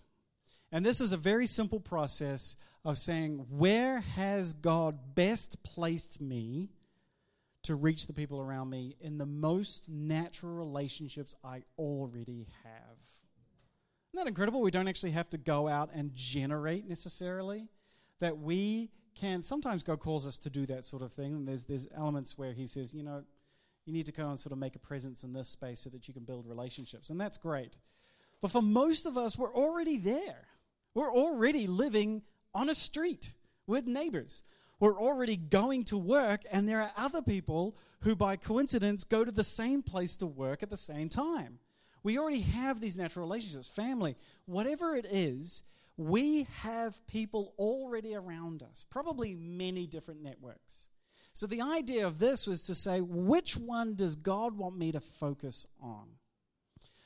And 0.71 0.85
this 0.85 1.01
is 1.01 1.11
a 1.11 1.17
very 1.17 1.47
simple 1.47 1.79
process 1.79 2.55
of 2.85 2.99
saying, 2.99 3.47
where 3.49 4.01
has 4.01 4.53
God 4.53 5.15
best 5.15 5.63
placed 5.63 6.21
me 6.21 6.69
to 7.63 7.75
reach 7.75 8.07
the 8.07 8.13
people 8.13 8.39
around 8.39 8.69
me 8.69 8.95
in 8.99 9.17
the 9.17 9.25
most 9.25 9.89
natural 9.89 10.53
relationships 10.53 11.35
I 11.43 11.63
already 11.77 12.47
have? 12.63 12.97
Isn't 14.13 14.25
that 14.25 14.27
incredible? 14.27 14.61
We 14.61 14.71
don't 14.71 14.87
actually 14.87 15.11
have 15.11 15.29
to 15.31 15.37
go 15.37 15.67
out 15.67 15.89
and 15.93 16.11
generate 16.13 16.87
necessarily. 16.87 17.67
That 18.19 18.37
we 18.37 18.91
can, 19.15 19.43
sometimes 19.43 19.83
God 19.83 19.99
calls 19.99 20.27
us 20.27 20.37
to 20.39 20.49
do 20.49 20.65
that 20.67 20.85
sort 20.85 21.01
of 21.01 21.11
thing. 21.11 21.33
And 21.33 21.47
there's, 21.47 21.65
there's 21.65 21.87
elements 21.95 22.37
where 22.37 22.53
He 22.53 22.67
says, 22.67 22.93
you 22.93 23.03
know, 23.03 23.23
you 23.85 23.93
need 23.93 24.05
to 24.05 24.11
go 24.11 24.29
and 24.29 24.39
sort 24.39 24.53
of 24.53 24.59
make 24.59 24.75
a 24.75 24.79
presence 24.79 25.23
in 25.23 25.33
this 25.33 25.49
space 25.49 25.79
so 25.79 25.89
that 25.89 26.07
you 26.07 26.13
can 26.13 26.23
build 26.23 26.47
relationships. 26.47 27.09
And 27.09 27.19
that's 27.19 27.37
great. 27.37 27.77
But 28.41 28.51
for 28.51 28.61
most 28.61 29.05
of 29.05 29.17
us, 29.17 29.37
we're 29.37 29.53
already 29.53 29.97
there. 29.97 30.47
We're 30.93 31.11
already 31.11 31.67
living 31.67 32.21
on 32.53 32.69
a 32.69 32.75
street 32.75 33.33
with 33.67 33.87
neighbors. 33.87 34.43
We're 34.83 34.99
already 34.99 35.37
going 35.37 35.85
to 35.85 35.97
work, 35.97 36.41
and 36.51 36.67
there 36.67 36.81
are 36.81 36.91
other 36.97 37.21
people 37.21 37.77
who, 38.01 38.17
by 38.17 38.35
coincidence, 38.35 39.05
go 39.05 39.23
to 39.23 39.31
the 39.31 39.41
same 39.41 39.81
place 39.81 40.17
to 40.17 40.27
work 40.27 40.61
at 40.61 40.69
the 40.69 40.75
same 40.75 41.07
time. 41.07 41.59
We 42.03 42.19
already 42.19 42.41
have 42.41 42.81
these 42.81 42.97
natural 42.97 43.25
relationships, 43.25 43.69
family, 43.69 44.17
whatever 44.45 44.93
it 44.93 45.05
is, 45.05 45.63
we 45.95 46.47
have 46.63 47.07
people 47.07 47.53
already 47.57 48.13
around 48.13 48.61
us, 48.61 48.83
probably 48.89 49.35
many 49.35 49.87
different 49.87 50.21
networks. 50.21 50.89
So 51.31 51.47
the 51.47 51.61
idea 51.61 52.05
of 52.05 52.19
this 52.19 52.45
was 52.45 52.63
to 52.63 52.75
say, 52.75 52.99
which 52.99 53.55
one 53.55 53.95
does 53.95 54.17
God 54.17 54.57
want 54.57 54.77
me 54.77 54.91
to 54.91 54.99
focus 54.99 55.65
on? 55.81 56.09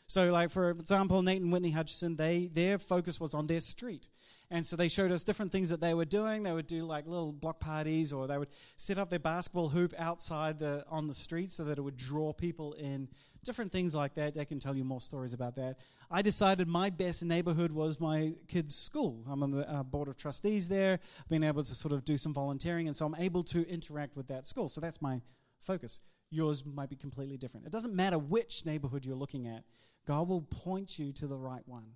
So, 0.07 0.31
like 0.31 0.49
for 0.49 0.71
example, 0.71 1.21
Nate 1.21 1.43
and 1.43 1.51
Whitney 1.51 1.71
Hutchison, 1.71 2.15
they 2.15 2.47
their 2.47 2.79
focus 2.79 3.19
was 3.19 3.35
on 3.35 3.45
their 3.45 3.61
street. 3.61 4.07
And 4.49 4.65
so 4.65 4.77
they 4.77 4.87
showed 4.87 5.11
us 5.11 5.25
different 5.25 5.51
things 5.51 5.69
that 5.69 5.81
they 5.81 5.93
were 5.93 6.05
doing. 6.05 6.43
They 6.43 6.53
would 6.53 6.67
do 6.67 6.85
like 6.85 7.05
little 7.05 7.33
block 7.33 7.59
parties, 7.59 8.13
or 8.13 8.27
they 8.27 8.37
would 8.37 8.47
set 8.77 8.97
up 8.97 9.09
their 9.09 9.19
basketball 9.19 9.69
hoop 9.69 9.93
outside 9.97 10.57
the 10.59 10.85
on 10.89 11.07
the 11.07 11.13
street 11.13 11.51
so 11.51 11.65
that 11.65 11.77
it 11.77 11.81
would 11.81 11.97
draw 11.97 12.31
people 12.31 12.73
in. 12.73 13.09
Different 13.43 13.71
things 13.71 13.93
like 13.93 14.15
that. 14.15 14.35
They 14.35 14.45
can 14.45 14.59
tell 14.59 14.75
you 14.75 14.83
more 14.85 15.01
stories 15.01 15.33
about 15.33 15.55
that. 15.55 15.77
I 16.09 16.21
decided 16.21 16.67
my 16.67 16.89
best 16.89 17.23
neighborhood 17.23 17.71
was 17.71 17.99
my 17.99 18.33
kids' 18.47 18.73
school. 18.73 19.23
I'm 19.29 19.43
on 19.43 19.51
the 19.51 19.69
uh, 19.69 19.83
board 19.83 20.07
of 20.07 20.17
trustees 20.17 20.69
there. 20.69 20.99
I've 21.19 21.29
been 21.29 21.43
able 21.43 21.63
to 21.63 21.75
sort 21.75 21.93
of 21.93 22.05
do 22.05 22.17
some 22.17 22.33
volunteering, 22.33 22.87
and 22.87 22.95
so 22.95 23.05
I'm 23.05 23.15
able 23.15 23.43
to 23.45 23.67
interact 23.67 24.15
with 24.15 24.27
that 24.27 24.47
school. 24.47 24.69
So 24.69 24.79
that's 24.79 25.01
my 25.01 25.21
focus. 25.59 25.99
Yours 26.29 26.63
might 26.65 26.89
be 26.89 26.95
completely 26.95 27.37
different. 27.37 27.65
It 27.65 27.71
doesn't 27.71 27.93
matter 27.93 28.17
which 28.17 28.65
neighborhood 28.65 29.05
you're 29.05 29.15
looking 29.15 29.47
at. 29.47 29.63
God 30.05 30.29
will 30.29 30.41
point 30.41 30.97
you 30.97 31.11
to 31.13 31.27
the 31.27 31.37
right 31.37 31.63
one. 31.65 31.87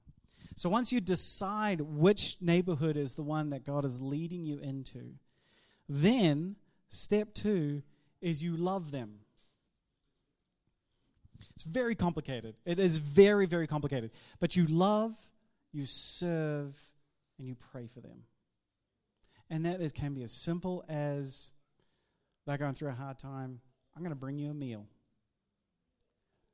So 0.55 0.69
once 0.69 0.91
you 0.91 0.99
decide 0.99 1.81
which 1.81 2.37
neighborhood 2.41 2.97
is 2.97 3.15
the 3.15 3.23
one 3.23 3.51
that 3.51 3.65
God 3.65 3.85
is 3.85 4.01
leading 4.01 4.45
you 4.45 4.59
into, 4.59 5.15
then 5.87 6.55
step 6.89 7.33
two 7.33 7.83
is 8.21 8.43
you 8.43 8.57
love 8.57 8.91
them. 8.91 9.19
It's 11.55 11.63
very 11.63 11.95
complicated. 11.95 12.55
It 12.65 12.79
is 12.79 12.97
very, 12.97 13.45
very 13.45 13.67
complicated. 13.67 14.11
But 14.39 14.55
you 14.55 14.67
love, 14.67 15.15
you 15.71 15.85
serve, 15.85 16.75
and 17.37 17.47
you 17.47 17.55
pray 17.55 17.87
for 17.87 18.01
them. 18.01 18.23
And 19.49 19.65
that 19.65 19.81
is, 19.81 19.91
can 19.91 20.13
be 20.13 20.23
as 20.23 20.31
simple 20.31 20.83
as 20.87 21.49
they're 22.45 22.57
going 22.57 22.73
through 22.73 22.89
a 22.89 22.93
hard 22.93 23.19
time. 23.19 23.59
I'm 23.95 24.01
going 24.01 24.11
to 24.11 24.19
bring 24.19 24.37
you 24.37 24.51
a 24.51 24.53
meal. 24.53 24.85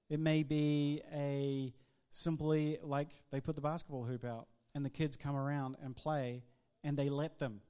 It 0.10 0.20
may 0.20 0.44
be 0.44 1.02
a 1.14 1.74
simply 2.10 2.78
like 2.82 3.10
they 3.32 3.42
put 3.42 3.56
the 3.56 3.62
basketball 3.62 4.04
hoop 4.04 4.26
out 4.26 4.48
and 4.76 4.86
the 4.86 4.90
kids 4.90 5.18
come 5.18 5.36
around 5.36 5.76
and 5.84 5.96
play 5.96 6.44
and 6.84 6.98
they 6.98 7.10
let 7.10 7.40
them. 7.40 7.62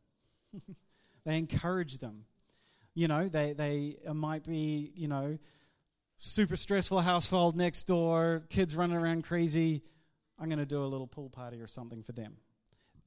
they 1.25 1.37
encourage 1.37 1.97
them. 1.97 2.25
You 2.93 3.07
know, 3.07 3.29
they, 3.29 3.53
they 3.53 3.97
might 4.13 4.43
be, 4.43 4.91
you 4.95 5.07
know, 5.07 5.37
super 6.17 6.55
stressful 6.55 7.01
household 7.01 7.55
next 7.55 7.85
door, 7.85 8.43
kids 8.49 8.75
running 8.75 8.97
around 8.97 9.23
crazy. 9.23 9.83
I'm 10.39 10.49
going 10.49 10.59
to 10.59 10.65
do 10.65 10.83
a 10.83 10.85
little 10.85 11.07
pool 11.07 11.29
party 11.29 11.61
or 11.61 11.67
something 11.67 12.03
for 12.03 12.11
them. 12.11 12.37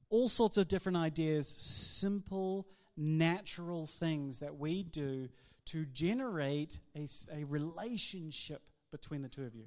All 0.09 0.29
sorts 0.29 0.57
of 0.57 0.67
different 0.67 0.97
ideas, 0.97 1.47
simple, 1.47 2.67
natural 2.97 3.87
things 3.87 4.39
that 4.39 4.57
we 4.57 4.83
do 4.83 5.29
to 5.65 5.85
generate 5.85 6.79
a, 6.95 7.07
a 7.33 7.43
relationship 7.45 8.61
between 8.91 9.21
the 9.21 9.29
two 9.29 9.43
of 9.43 9.55
you. 9.55 9.65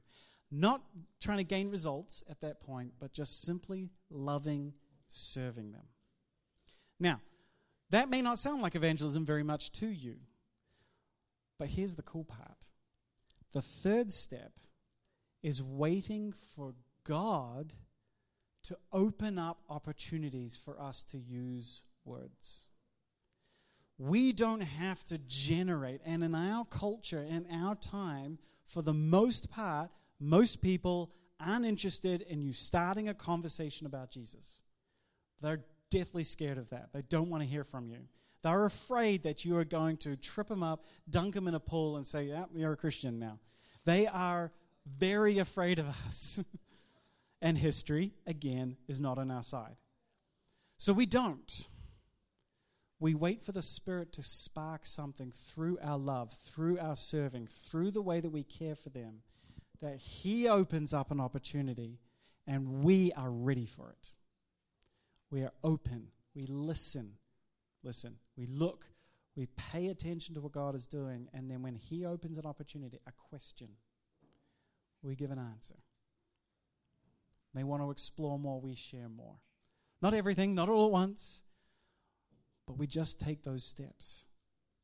Not 0.51 0.83
trying 1.21 1.39
to 1.39 1.45
gain 1.45 1.71
results 1.71 2.23
at 2.29 2.41
that 2.41 2.61
point, 2.61 2.93
but 3.01 3.13
just 3.13 3.43
simply 3.43 3.91
loving, 4.11 4.75
serving 5.09 5.73
them. 5.73 5.87
Now, 7.01 7.21
that 7.91 8.09
may 8.09 8.23
not 8.23 8.39
sound 8.39 8.63
like 8.63 8.75
evangelism 8.75 9.25
very 9.25 9.43
much 9.43 9.73
to 9.73 9.87
you, 9.87 10.17
but 11.59 11.69
here's 11.69 11.97
the 11.97 12.03
cool 12.03 12.25
part. 12.25 12.69
The 13.53 13.63
third 13.63 14.13
step 14.13 14.53
is 15.43 15.63
waiting 15.63 16.33
for 16.55 16.75
God 17.05 17.75
to 18.65 18.77
open 18.93 19.39
up 19.39 19.61
opportunities 19.69 20.57
for 20.63 20.81
us 20.81 21.03
to 21.05 21.19
use 21.19 21.83
words. 22.05 22.67
We 23.99 24.33
don't 24.33 24.63
have 24.63 25.05
to 25.05 25.19
generate, 25.19 26.01
and 26.05 26.25
in 26.25 26.35
our 26.35 26.65
culture, 26.65 27.23
in 27.23 27.47
our 27.53 27.75
time, 27.77 28.39
for 28.65 28.83
the 28.83 28.95
most 28.95 29.51
part, 29.51 29.91
most 30.21 30.63
people 30.63 31.13
aren't 31.41 31.65
interested 31.65 32.23
in 32.23 32.41
you 32.41 32.53
starting 32.53 33.09
a 33.09 33.15
conversation 33.15 33.87
about 33.87 34.11
Jesus. 34.11 34.63
They're 35.41 35.65
deathly 35.91 36.25
scared 36.25 36.59
of 36.59 36.71
that. 36.71 36.91
They 36.93 37.03
don't 37.03 37.31
want 37.31 37.43
to 37.43 37.49
hear 37.49 37.65
from 37.65 37.89
you. 37.89 37.99
They're 38.43 38.67
afraid 38.67 39.23
that 39.23 39.45
you 39.45 39.57
are 39.57 39.65
going 39.65 39.97
to 39.99 40.17
trip 40.17 40.49
them 40.49 40.63
up, 40.63 40.85
dunk 41.09 41.35
them 41.35 41.49
in 41.49 41.55
a 41.55 41.61
pool, 41.61 41.97
and 41.97 42.07
say, 42.07 42.25
yeah, 42.25 42.45
you're 42.55 42.73
a 42.73 42.77
Christian 42.77 43.19
now. 43.19 43.39
They 43.85 44.07
are 44.07 44.53
very 44.87 45.39
afraid 45.39 45.79
of 45.79 45.87
us. 46.07 46.41
and 47.45 47.59
history, 47.59 48.13
again, 48.27 48.77
is 48.89 48.99
not 48.99 49.19
on 49.19 49.31
our 49.31 49.43
side. 49.43 49.77
So 50.79 50.93
we 50.95 51.05
don't. 51.05 51.69
We 52.99 53.15
wait 53.15 53.43
for 53.43 53.53
the 53.53 53.61
Spirit 53.63 54.13
to 54.15 54.23
spark 54.23 54.87
something 54.87 55.31
through 55.31 55.79
our 55.83 55.99
love, 55.99 56.33
through 56.33 56.79
our 56.79 56.97
serving, 56.97 57.49
through 57.49 57.91
the 57.91 58.01
way 58.01 58.21
that 58.21 58.31
we 58.31 58.45
care 58.45 58.75
for 58.75 58.89
them, 58.89 59.21
that 59.81 59.99
He 59.99 60.49
opens 60.49 60.95
up 60.95 61.11
an 61.11 61.21
opportunity 61.21 61.99
and 62.47 62.83
we 62.85 63.13
are 63.13 63.31
ready 63.31 63.67
for 63.67 63.91
it. 63.91 64.13
We 65.31 65.43
are 65.43 65.53
open. 65.63 66.09
We 66.35 66.47
listen. 66.47 67.13
Listen. 67.83 68.17
We 68.37 68.47
look. 68.47 68.87
We 69.37 69.47
pay 69.57 69.89
attention 69.89 70.35
to 70.35 70.41
what 70.41 70.53
God 70.53 70.75
is 70.75 70.87
doing. 70.87 71.29
And 71.33 71.51
then 71.51 71.63
when 71.63 71.75
He 71.75 72.05
opens 72.05 72.39
an 72.39 72.47
opportunity, 72.47 73.01
a 73.07 73.13
question, 73.13 73.69
we 75.03 75.15
give 75.15 75.31
an 75.31 75.39
answer. 75.39 75.77
They 77.55 77.65
want 77.65 77.83
to 77.83 77.91
explore 77.91 78.39
more, 78.39 78.61
we 78.61 78.75
share 78.75 79.09
more. 79.09 79.37
Not 80.03 80.13
everything, 80.13 80.55
not 80.55 80.69
all 80.69 80.87
at 80.87 80.93
once, 80.93 81.45
but 82.67 82.77
we 82.77 82.87
just 82.87 83.21
take 83.21 83.45
those 83.45 83.65
steps, 83.65 84.27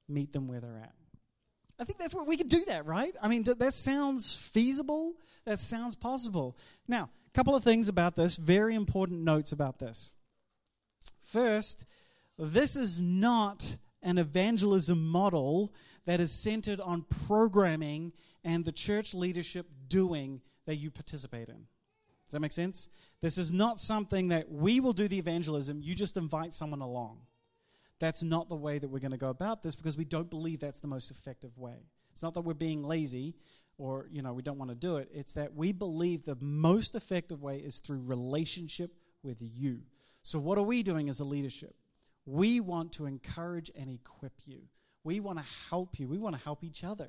meet 0.08 0.32
them 0.32 0.46
where 0.46 0.60
they're 0.60 0.78
at. 0.78 0.94
I 1.80 1.84
think 1.84 1.98
that's 1.98 2.14
what 2.14 2.26
we 2.26 2.36
can 2.36 2.46
do 2.46 2.62
that, 2.66 2.84
right? 2.84 3.16
I 3.22 3.28
mean, 3.28 3.42
that 3.44 3.72
sounds 3.72 4.36
feasible. 4.36 5.14
That 5.46 5.58
sounds 5.58 5.94
possible. 5.94 6.58
Now, 6.86 7.08
a 7.26 7.30
couple 7.32 7.56
of 7.56 7.64
things 7.64 7.88
about 7.88 8.16
this, 8.16 8.36
very 8.36 8.74
important 8.74 9.22
notes 9.22 9.52
about 9.52 9.78
this. 9.78 10.12
First, 11.22 11.86
this 12.38 12.76
is 12.76 13.00
not 13.00 13.78
an 14.02 14.18
evangelism 14.18 15.06
model 15.06 15.72
that 16.04 16.20
is 16.20 16.30
centered 16.30 16.80
on 16.80 17.06
programming 17.26 18.12
and 18.44 18.64
the 18.64 18.72
church 18.72 19.14
leadership 19.14 19.66
doing 19.88 20.42
that 20.66 20.76
you 20.76 20.90
participate 20.90 21.48
in. 21.48 21.66
Does 22.26 22.32
that 22.32 22.40
make 22.40 22.52
sense? 22.52 22.88
This 23.22 23.38
is 23.38 23.50
not 23.50 23.80
something 23.80 24.28
that 24.28 24.50
we 24.50 24.80
will 24.80 24.92
do 24.92 25.08
the 25.08 25.18
evangelism, 25.18 25.80
you 25.82 25.94
just 25.94 26.16
invite 26.16 26.52
someone 26.52 26.80
along. 26.80 27.20
That's 28.00 28.22
not 28.22 28.48
the 28.48 28.56
way 28.56 28.78
that 28.78 28.88
we're 28.88 28.98
going 28.98 29.12
to 29.12 29.18
go 29.18 29.28
about 29.28 29.62
this 29.62 29.76
because 29.76 29.96
we 29.96 30.04
don't 30.04 30.28
believe 30.28 30.58
that's 30.58 30.80
the 30.80 30.88
most 30.88 31.10
effective 31.10 31.56
way. 31.56 31.86
It's 32.12 32.22
not 32.22 32.34
that 32.34 32.40
we're 32.40 32.54
being 32.54 32.82
lazy 32.82 33.36
or, 33.78 34.08
you 34.10 34.22
know, 34.22 34.32
we 34.32 34.42
don't 34.42 34.58
want 34.58 34.70
to 34.70 34.74
do 34.74 34.96
it. 34.96 35.10
It's 35.14 35.34
that 35.34 35.54
we 35.54 35.72
believe 35.72 36.24
the 36.24 36.36
most 36.40 36.94
effective 36.94 37.42
way 37.42 37.58
is 37.58 37.78
through 37.78 38.00
relationship 38.04 38.92
with 39.22 39.38
you. 39.40 39.80
So 40.22 40.38
what 40.38 40.58
are 40.58 40.62
we 40.62 40.82
doing 40.82 41.08
as 41.08 41.20
a 41.20 41.24
leadership? 41.24 41.74
We 42.26 42.60
want 42.60 42.92
to 42.92 43.06
encourage 43.06 43.70
and 43.74 43.90
equip 43.90 44.32
you. 44.44 44.62
We 45.04 45.20
want 45.20 45.38
to 45.38 45.44
help 45.68 45.98
you. 45.98 46.08
We 46.08 46.18
want 46.18 46.36
to 46.36 46.42
help 46.42 46.64
each 46.64 46.84
other 46.84 47.08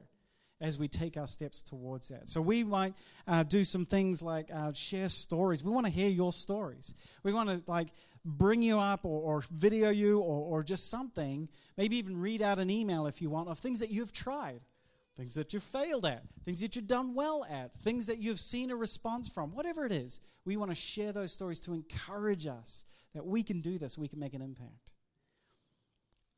as 0.61 0.77
we 0.77 0.87
take 0.87 1.17
our 1.17 1.27
steps 1.27 1.61
towards 1.61 2.09
that. 2.09 2.29
So 2.29 2.39
we 2.39 2.63
might 2.63 2.93
uh, 3.27 3.43
do 3.43 3.63
some 3.63 3.83
things 3.83 4.21
like 4.21 4.49
uh, 4.53 4.71
share 4.73 5.09
stories. 5.09 5.63
We 5.63 5.71
want 5.71 5.87
to 5.87 5.91
hear 5.91 6.07
your 6.07 6.31
stories. 6.31 6.93
We 7.23 7.33
want 7.33 7.49
to 7.49 7.61
like 7.69 7.87
bring 8.23 8.61
you 8.61 8.79
up 8.79 9.05
or, 9.05 9.37
or 9.37 9.43
video 9.51 9.89
you 9.89 10.19
or, 10.19 10.59
or 10.59 10.63
just 10.63 10.89
something, 10.89 11.49
maybe 11.77 11.97
even 11.97 12.19
read 12.19 12.41
out 12.41 12.59
an 12.59 12.69
email 12.69 13.07
if 13.07 13.21
you 13.21 13.29
want, 13.29 13.49
of 13.49 13.59
things 13.59 13.79
that 13.79 13.89
you've 13.89 14.13
tried, 14.13 14.61
things 15.17 15.33
that 15.35 15.53
you've 15.53 15.63
failed 15.63 16.05
at, 16.05 16.23
things 16.45 16.61
that 16.61 16.75
you've 16.75 16.87
done 16.87 17.13
well 17.13 17.45
at, 17.49 17.73
things 17.73 18.05
that 18.05 18.19
you've 18.19 18.39
seen 18.39 18.71
a 18.71 18.75
response 18.75 19.27
from, 19.27 19.53
whatever 19.53 19.85
it 19.85 19.91
is. 19.91 20.19
We 20.45 20.57
want 20.57 20.71
to 20.71 20.75
share 20.75 21.11
those 21.11 21.31
stories 21.31 21.59
to 21.61 21.73
encourage 21.73 22.47
us 22.47 22.85
that 23.13 23.25
we 23.25 23.43
can 23.43 23.61
do 23.61 23.77
this, 23.77 23.97
we 23.97 24.07
can 24.07 24.19
make 24.19 24.33
an 24.33 24.41
impact. 24.41 24.91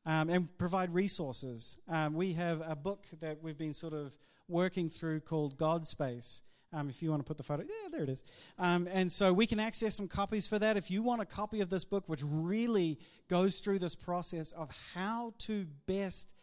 Um, 0.06 0.28
and 0.28 0.58
provide 0.58 0.92
resources. 0.92 1.78
Um, 1.88 2.12
we 2.12 2.34
have 2.34 2.62
a 2.66 2.76
book 2.76 3.06
that 3.20 3.42
we've 3.42 3.56
been 3.56 3.72
sort 3.72 3.94
of 3.94 4.14
working 4.48 4.90
through 4.90 5.20
called 5.20 5.56
God 5.56 5.86
Space. 5.86 6.42
Um, 6.74 6.88
if 6.88 7.02
you 7.02 7.10
want 7.10 7.20
to 7.20 7.26
put 7.26 7.36
the 7.36 7.44
photo, 7.44 7.62
yeah, 7.62 7.88
there 7.90 8.02
it 8.02 8.08
is. 8.08 8.24
Um, 8.58 8.88
and 8.92 9.10
so 9.10 9.32
we 9.32 9.46
can 9.46 9.60
access 9.60 9.94
some 9.94 10.08
copies 10.08 10.48
for 10.48 10.58
that. 10.58 10.76
If 10.76 10.90
you 10.90 11.02
want 11.02 11.22
a 11.22 11.24
copy 11.24 11.60
of 11.60 11.70
this 11.70 11.84
book, 11.84 12.04
which 12.08 12.22
really 12.24 12.98
goes 13.28 13.60
through 13.60 13.78
this 13.78 13.94
process 13.94 14.50
of 14.52 14.70
how 14.94 15.34
to 15.38 15.66
best 15.86 16.34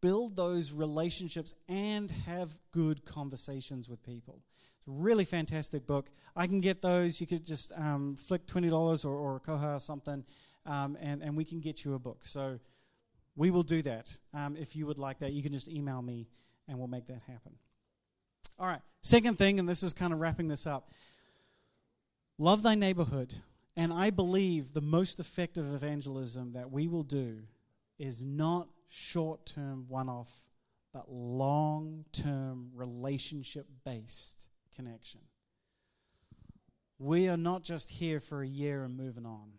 build 0.00 0.36
those 0.36 0.72
relationships 0.72 1.54
and 1.68 2.10
have 2.10 2.50
good 2.72 3.04
conversations 3.04 3.88
with 3.88 4.02
people. 4.02 4.40
It's 4.76 4.88
a 4.88 4.90
really 4.90 5.24
fantastic 5.24 5.86
book. 5.86 6.10
I 6.34 6.48
can 6.48 6.60
get 6.60 6.82
those. 6.82 7.20
You 7.20 7.26
could 7.28 7.46
just 7.46 7.70
um, 7.76 8.16
flick 8.16 8.46
$20 8.46 9.04
or, 9.04 9.08
or 9.08 9.36
a 9.36 9.40
Koha 9.40 9.76
or 9.76 9.80
something, 9.80 10.24
um, 10.66 10.98
and, 11.00 11.22
and 11.22 11.36
we 11.36 11.44
can 11.44 11.60
get 11.60 11.84
you 11.84 11.94
a 11.94 11.98
book. 12.00 12.22
So 12.24 12.58
we 13.36 13.52
will 13.52 13.62
do 13.62 13.80
that. 13.82 14.16
Um, 14.34 14.56
if 14.56 14.74
you 14.74 14.86
would 14.86 14.98
like 14.98 15.20
that, 15.20 15.32
you 15.32 15.42
can 15.42 15.52
just 15.52 15.68
email 15.68 16.02
me, 16.02 16.28
and 16.66 16.76
we'll 16.78 16.88
make 16.88 17.06
that 17.06 17.22
happen. 17.28 17.52
All 18.62 18.68
right. 18.68 18.80
Second 19.02 19.38
thing, 19.38 19.58
and 19.58 19.68
this 19.68 19.82
is 19.82 19.92
kind 19.92 20.12
of 20.12 20.20
wrapping 20.20 20.46
this 20.46 20.68
up 20.68 20.88
love 22.38 22.62
thy 22.62 22.76
neighborhood. 22.76 23.34
And 23.76 23.92
I 23.92 24.10
believe 24.10 24.72
the 24.72 24.80
most 24.80 25.18
effective 25.18 25.74
evangelism 25.74 26.52
that 26.52 26.70
we 26.70 26.86
will 26.86 27.02
do 27.02 27.40
is 27.98 28.22
not 28.22 28.68
short 28.88 29.46
term 29.46 29.86
one 29.88 30.08
off, 30.08 30.30
but 30.94 31.10
long 31.10 32.04
term 32.12 32.70
relationship 32.72 33.66
based 33.84 34.46
connection. 34.76 35.20
We 37.00 37.28
are 37.28 37.36
not 37.36 37.64
just 37.64 37.90
here 37.90 38.20
for 38.20 38.42
a 38.42 38.48
year 38.48 38.84
and 38.84 38.96
moving 38.96 39.26
on, 39.26 39.54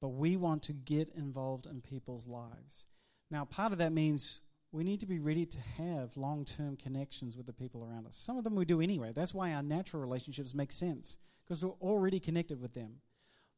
but 0.00 0.08
we 0.08 0.36
want 0.36 0.64
to 0.64 0.72
get 0.72 1.10
involved 1.14 1.66
in 1.66 1.80
people's 1.80 2.26
lives. 2.26 2.86
Now, 3.30 3.44
part 3.44 3.70
of 3.70 3.78
that 3.78 3.92
means 3.92 4.40
we 4.72 4.84
need 4.84 5.00
to 5.00 5.06
be 5.06 5.18
ready 5.18 5.44
to 5.46 5.58
have 5.78 6.16
long 6.16 6.44
term 6.44 6.76
connections 6.76 7.36
with 7.36 7.46
the 7.46 7.52
people 7.52 7.84
around 7.84 8.06
us. 8.06 8.16
Some 8.16 8.38
of 8.38 8.44
them 8.44 8.54
we 8.54 8.64
do 8.64 8.80
anyway. 8.80 9.12
That's 9.14 9.34
why 9.34 9.52
our 9.52 9.62
natural 9.62 10.00
relationships 10.00 10.54
make 10.54 10.72
sense, 10.72 11.16
because 11.44 11.64
we're 11.64 11.72
already 11.80 12.20
connected 12.20 12.60
with 12.60 12.74
them. 12.74 12.96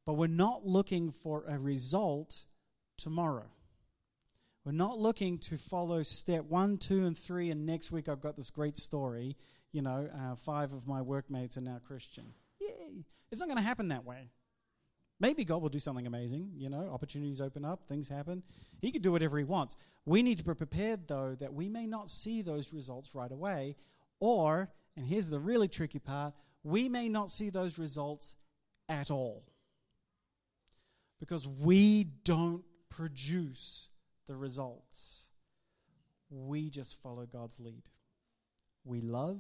But 0.07 0.15
we're 0.15 0.27
not 0.27 0.67
looking 0.67 1.13
for 1.13 1.45
a 1.47 1.59
result 1.59 2.45
tomorrow. 2.97 3.51
We're 4.65 4.73
not 4.73 4.99
looking 4.99 5.39
to 5.39 5.59
follow 5.59 6.03
step 6.03 6.45
one, 6.45 6.79
two, 6.79 7.05
and 7.05 7.19
three, 7.19 7.51
and 7.51 7.67
next 7.67 7.93
week 7.93 8.09
I've 8.09 8.21
got 8.21 8.37
this 8.37 8.51
great 8.51 8.77
story. 8.77 9.37
You 9.73 9.83
know, 9.83 10.09
uh, 10.15 10.37
five 10.37 10.73
of 10.73 10.87
my 10.87 11.03
workmates 11.03 11.57
are 11.57 11.63
now 11.63 11.81
Christian. 11.85 12.35
Yay! 12.61 13.05
It's 13.31 13.41
not 13.41 13.49
going 13.49 13.59
to 13.59 13.65
happen 13.65 13.89
that 13.89 14.05
way. 14.05 14.29
Maybe 15.23 15.45
God 15.45 15.63
will 15.63 15.69
do 15.69 15.79
something 15.79 16.09
amazing. 16.09 16.51
You 16.57 16.69
know, 16.69 16.91
opportunities 16.93 17.41
open 17.41 17.65
up, 17.65 17.87
things 17.87 18.09
happen. 18.09 18.43
He 18.81 18.91
could 18.91 19.03
do 19.03 19.13
whatever 19.13 19.39
He 19.39 19.45
wants. 19.45 19.77
We 20.05 20.21
need 20.21 20.39
to 20.39 20.45
be 20.45 20.53
prepared, 20.53 21.07
though, 21.07 21.37
that 21.39 21.55
we 21.55 21.69
may 21.69 21.87
not 21.87 22.11
see 22.11 22.43
those 22.43 22.75
results 22.75 23.15
right 23.15 23.31
away. 23.31 23.77
Or, 24.19 24.69
and 24.97 25.07
here's 25.07 25.29
the 25.29 25.39
really 25.39 25.69
tricky 25.69 26.01
part, 26.01 26.35
we 26.65 26.89
may 26.89 27.09
not 27.09 27.31
see 27.31 27.51
those 27.51 27.79
results 27.79 28.35
at 28.89 29.13
all. 29.13 29.45
Because 31.21 31.47
we 31.47 32.03
don't 32.25 32.65
produce 32.89 33.91
the 34.27 34.35
results. 34.35 35.31
We 36.31 36.69
just 36.69 37.01
follow 37.01 37.27
God's 37.27 37.61
lead. 37.61 37.85
We 38.85 39.01
love, 39.01 39.39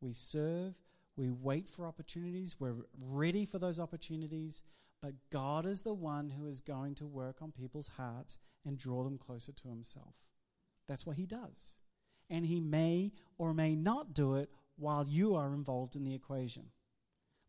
we 0.00 0.14
serve, 0.14 0.72
we 1.16 1.28
wait 1.28 1.68
for 1.68 1.86
opportunities, 1.86 2.56
we're 2.58 2.76
ready 2.98 3.44
for 3.44 3.58
those 3.58 3.78
opportunities 3.78 4.62
but 5.02 5.14
God 5.30 5.66
is 5.66 5.82
the 5.82 5.94
one 5.94 6.30
who 6.30 6.46
is 6.46 6.60
going 6.60 6.94
to 6.96 7.06
work 7.06 7.36
on 7.40 7.52
people's 7.52 7.88
hearts 7.96 8.38
and 8.64 8.76
draw 8.76 9.04
them 9.04 9.18
closer 9.18 9.52
to 9.52 9.68
Himself. 9.68 10.14
That's 10.88 11.06
what 11.06 11.16
He 11.16 11.26
does. 11.26 11.76
and 12.30 12.46
He 12.46 12.60
may 12.60 13.12
or 13.38 13.54
may 13.54 13.74
not 13.74 14.14
do 14.14 14.34
it 14.34 14.50
while 14.76 15.06
you 15.08 15.34
are 15.34 15.54
involved 15.54 15.96
in 15.96 16.04
the 16.04 16.14
equation. 16.14 16.66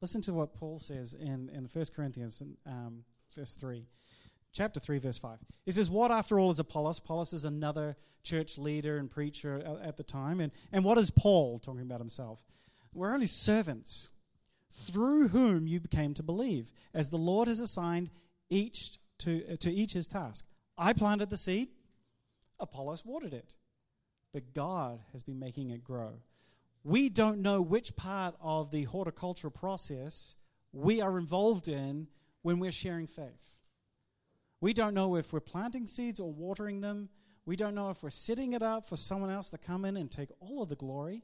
Listen 0.01 0.21
to 0.21 0.33
what 0.33 0.53
Paul 0.53 0.79
says 0.79 1.13
in, 1.13 1.49
in 1.49 1.67
1 1.71 1.85
Corinthians, 1.93 2.41
um, 2.65 3.03
verse 3.35 3.55
3 3.55 3.85
chapter 4.51 4.79
3, 4.79 4.99
verse 4.99 5.17
5. 5.17 5.39
He 5.65 5.71
says, 5.71 5.89
What 5.89 6.11
after 6.11 6.39
all 6.39 6.51
is 6.51 6.59
Apollos? 6.59 6.99
Apollos 6.99 7.33
is 7.33 7.45
another 7.45 7.95
church 8.23 8.57
leader 8.57 8.97
and 8.97 9.09
preacher 9.09 9.61
at 9.83 9.97
the 9.97 10.03
time. 10.03 10.39
And, 10.39 10.51
and 10.71 10.83
what 10.83 10.97
is 10.97 11.11
Paul 11.11 11.59
talking 11.59 11.81
about 11.81 11.99
himself? 11.99 12.43
We're 12.93 13.13
only 13.13 13.27
servants 13.27 14.09
through 14.71 15.29
whom 15.29 15.67
you 15.67 15.79
came 15.79 16.13
to 16.13 16.23
believe, 16.23 16.71
as 16.93 17.09
the 17.09 17.17
Lord 17.17 17.47
has 17.47 17.59
assigned 17.59 18.09
each 18.49 18.99
to, 19.19 19.53
uh, 19.53 19.55
to 19.57 19.71
each 19.71 19.93
his 19.93 20.07
task. 20.07 20.45
I 20.77 20.93
planted 20.93 21.29
the 21.29 21.37
seed, 21.37 21.69
Apollos 22.59 23.05
watered 23.05 23.33
it, 23.33 23.55
but 24.33 24.53
God 24.53 24.99
has 25.11 25.23
been 25.23 25.39
making 25.39 25.71
it 25.71 25.83
grow. 25.83 26.21
We 26.83 27.09
don't 27.09 27.41
know 27.41 27.61
which 27.61 27.95
part 27.95 28.35
of 28.41 28.71
the 28.71 28.83
horticultural 28.83 29.51
process 29.51 30.35
we 30.71 31.01
are 31.01 31.17
involved 31.17 31.67
in 31.67 32.07
when 32.41 32.59
we're 32.59 32.71
sharing 32.71 33.07
faith. 33.07 33.55
We 34.61 34.73
don't 34.73 34.93
know 34.93 35.15
if 35.15 35.33
we're 35.33 35.39
planting 35.39 35.87
seeds 35.87 36.19
or 36.19 36.31
watering 36.31 36.81
them. 36.81 37.09
We 37.45 37.55
don't 37.55 37.75
know 37.75 37.89
if 37.89 38.03
we're 38.03 38.09
setting 38.09 38.53
it 38.53 38.61
up 38.61 38.87
for 38.87 38.95
someone 38.95 39.31
else 39.31 39.49
to 39.49 39.57
come 39.57 39.85
in 39.85 39.97
and 39.97 40.11
take 40.11 40.29
all 40.39 40.61
of 40.61 40.69
the 40.69 40.75
glory. 40.75 41.23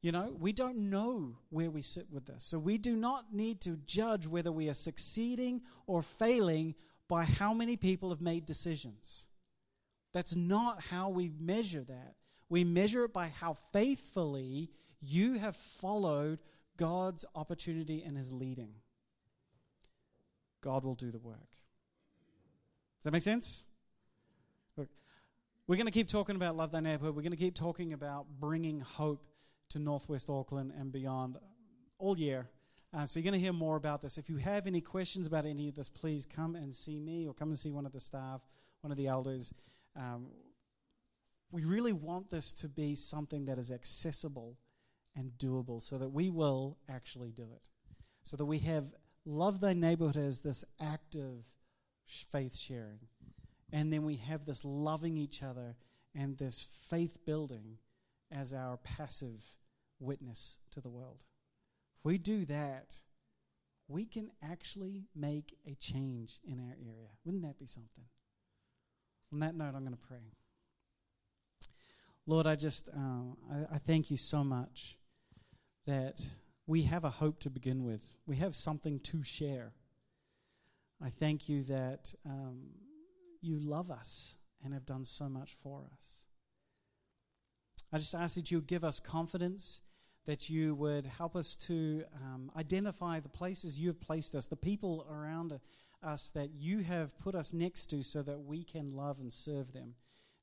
You 0.00 0.12
know, 0.12 0.34
we 0.38 0.52
don't 0.52 0.90
know 0.90 1.36
where 1.50 1.70
we 1.70 1.82
sit 1.82 2.06
with 2.10 2.26
this. 2.26 2.44
So 2.44 2.58
we 2.58 2.78
do 2.78 2.94
not 2.94 3.32
need 3.32 3.60
to 3.62 3.76
judge 3.84 4.26
whether 4.26 4.52
we 4.52 4.68
are 4.68 4.74
succeeding 4.74 5.62
or 5.86 6.02
failing 6.02 6.76
by 7.08 7.24
how 7.24 7.52
many 7.52 7.76
people 7.76 8.10
have 8.10 8.20
made 8.20 8.46
decisions. 8.46 9.28
That's 10.12 10.36
not 10.36 10.82
how 10.82 11.08
we 11.08 11.32
measure 11.40 11.82
that. 11.82 12.14
We 12.48 12.64
measure 12.64 13.04
it 13.04 13.12
by 13.12 13.28
how 13.40 13.56
faithfully 13.72 14.70
you 15.00 15.34
have 15.34 15.56
followed 15.56 16.38
God's 16.76 17.24
opportunity 17.34 18.02
and 18.06 18.16
his 18.16 18.32
leading. 18.32 18.74
God 20.60 20.84
will 20.84 20.94
do 20.94 21.10
the 21.10 21.18
work. 21.18 21.50
Does 22.98 23.04
that 23.04 23.12
make 23.12 23.22
sense? 23.22 23.64
Look, 24.76 24.88
we're 25.66 25.76
going 25.76 25.86
to 25.86 25.92
keep 25.92 26.08
talking 26.08 26.36
about 26.36 26.56
Love 26.56 26.70
Thy 26.70 26.80
Neighborhood. 26.80 27.16
We're 27.16 27.22
going 27.22 27.32
to 27.32 27.36
keep 27.36 27.54
talking 27.54 27.92
about 27.92 28.26
bringing 28.40 28.80
hope 28.80 29.24
to 29.70 29.78
Northwest 29.78 30.28
Auckland 30.30 30.72
and 30.78 30.92
beyond 30.92 31.36
all 31.98 32.18
year. 32.18 32.48
Uh, 32.92 33.04
so 33.04 33.18
you're 33.18 33.24
going 33.24 33.34
to 33.34 33.40
hear 33.40 33.52
more 33.52 33.76
about 33.76 34.00
this. 34.00 34.16
If 34.16 34.30
you 34.30 34.36
have 34.36 34.66
any 34.66 34.80
questions 34.80 35.26
about 35.26 35.44
any 35.44 35.68
of 35.68 35.74
this, 35.74 35.88
please 35.88 36.24
come 36.26 36.54
and 36.54 36.74
see 36.74 36.98
me 36.98 37.26
or 37.26 37.34
come 37.34 37.48
and 37.48 37.58
see 37.58 37.70
one 37.70 37.84
of 37.84 37.92
the 37.92 38.00
staff, 38.00 38.40
one 38.80 38.90
of 38.90 38.96
the 38.96 39.06
elders. 39.06 39.52
Um, 39.94 40.28
we 41.50 41.64
really 41.64 41.92
want 41.92 42.30
this 42.30 42.52
to 42.54 42.68
be 42.68 42.94
something 42.94 43.44
that 43.46 43.58
is 43.58 43.70
accessible 43.70 44.56
and 45.16 45.32
doable 45.38 45.82
so 45.82 45.98
that 45.98 46.08
we 46.08 46.30
will 46.30 46.78
actually 46.88 47.30
do 47.30 47.48
it. 47.54 47.68
So 48.22 48.36
that 48.36 48.44
we 48.44 48.58
have 48.60 48.84
Love 49.24 49.60
Thy 49.60 49.74
Neighborhood 49.74 50.16
as 50.16 50.40
this 50.40 50.64
act 50.80 51.16
active 51.18 51.44
faith 52.32 52.56
sharing. 52.56 53.00
And 53.72 53.92
then 53.92 54.02
we 54.02 54.16
have 54.16 54.46
this 54.46 54.64
loving 54.64 55.16
each 55.16 55.42
other 55.42 55.76
and 56.14 56.38
this 56.38 56.66
faith 56.88 57.18
building 57.26 57.78
as 58.30 58.52
our 58.52 58.76
passive 58.78 59.42
witness 60.00 60.58
to 60.70 60.80
the 60.80 60.88
world. 60.88 61.24
If 61.98 62.04
we 62.04 62.18
do 62.18 62.44
that, 62.46 62.96
we 63.88 64.04
can 64.04 64.30
actually 64.42 65.06
make 65.16 65.56
a 65.66 65.74
change 65.74 66.40
in 66.44 66.60
our 66.60 66.76
area. 66.80 67.08
Wouldn't 67.24 67.42
that 67.42 67.58
be 67.58 67.66
something? 67.66 68.04
On 69.32 69.40
that 69.40 69.54
note, 69.54 69.74
I'm 69.74 69.84
going 69.84 69.92
to 69.92 69.96
pray. 69.96 70.32
Lord, 72.26 72.46
I 72.46 72.56
just 72.56 72.90
uh, 72.90 73.34
I, 73.50 73.76
I 73.76 73.78
thank 73.78 74.10
you 74.10 74.16
so 74.16 74.44
much 74.44 74.98
that 75.86 76.20
we 76.66 76.82
have 76.82 77.04
a 77.04 77.10
hope 77.10 77.40
to 77.40 77.50
begin 77.50 77.84
with. 77.84 78.04
We 78.26 78.36
have 78.36 78.54
something 78.54 79.00
to 79.00 79.24
share. 79.24 79.72
I 81.02 81.08
thank 81.08 81.48
you 81.48 81.64
that 81.64 82.14
um, 82.26 82.60
you 83.40 83.58
love 83.58 83.90
us 83.90 84.36
and 84.62 84.74
have 84.74 84.84
done 84.84 85.04
so 85.04 85.28
much 85.28 85.56
for 85.62 85.86
us. 85.96 86.26
I 87.92 87.98
just 87.98 88.14
ask 88.14 88.34
that 88.34 88.50
you 88.50 88.60
give 88.60 88.84
us 88.84 89.00
confidence, 89.00 89.80
that 90.26 90.50
you 90.50 90.74
would 90.74 91.06
help 91.06 91.34
us 91.34 91.56
to 91.56 92.04
um, 92.22 92.52
identify 92.56 93.18
the 93.18 93.30
places 93.30 93.78
you 93.78 93.88
have 93.88 94.00
placed 94.00 94.34
us, 94.34 94.46
the 94.46 94.56
people 94.56 95.06
around 95.10 95.58
us 96.02 96.28
that 96.30 96.50
you 96.50 96.80
have 96.80 97.18
put 97.18 97.34
us 97.34 97.54
next 97.54 97.86
to, 97.88 98.02
so 98.02 98.22
that 98.22 98.40
we 98.40 98.62
can 98.62 98.94
love 98.94 99.18
and 99.20 99.32
serve 99.32 99.72
them. 99.72 99.94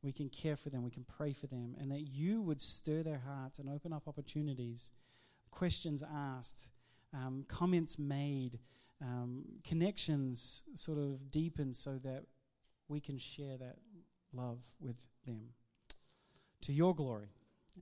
We 0.02 0.12
can 0.12 0.30
care 0.30 0.56
for 0.56 0.70
them, 0.70 0.84
we 0.84 0.92
can 0.92 1.06
pray 1.06 1.34
for 1.34 1.48
them, 1.48 1.76
and 1.80 1.92
that 1.92 2.02
you 2.02 2.42
would 2.42 2.62
stir 2.62 3.04
their 3.04 3.22
hearts 3.26 3.60
and 3.60 3.70
open 3.70 3.94
up 3.94 4.08
opportunities, 4.08 4.92
questions 5.52 6.04
asked, 6.04 6.72
um, 7.14 7.46
comments 7.48 7.98
made 8.00 8.60
um, 9.02 9.44
connections 9.64 10.64
sort 10.74 10.98
of 10.98 11.30
deepen 11.30 11.74
so 11.74 12.00
that 12.04 12.24
we 12.88 13.00
can 13.00 13.18
share 13.18 13.58
that 13.58 13.78
love 14.34 14.60
with 14.80 14.98
them 15.26 15.50
to 16.66 16.74
your 16.74 16.96
glory 16.96 17.30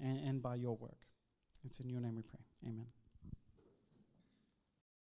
and, 0.02 0.20
and 0.28 0.42
by 0.42 0.56
your 0.56 0.76
work. 0.76 1.08
It's 1.66 1.80
in 1.80 1.90
your 1.90 2.02
name 2.02 2.16
we 2.16 2.22
pray. 2.22 2.42
Amen. 2.66 2.88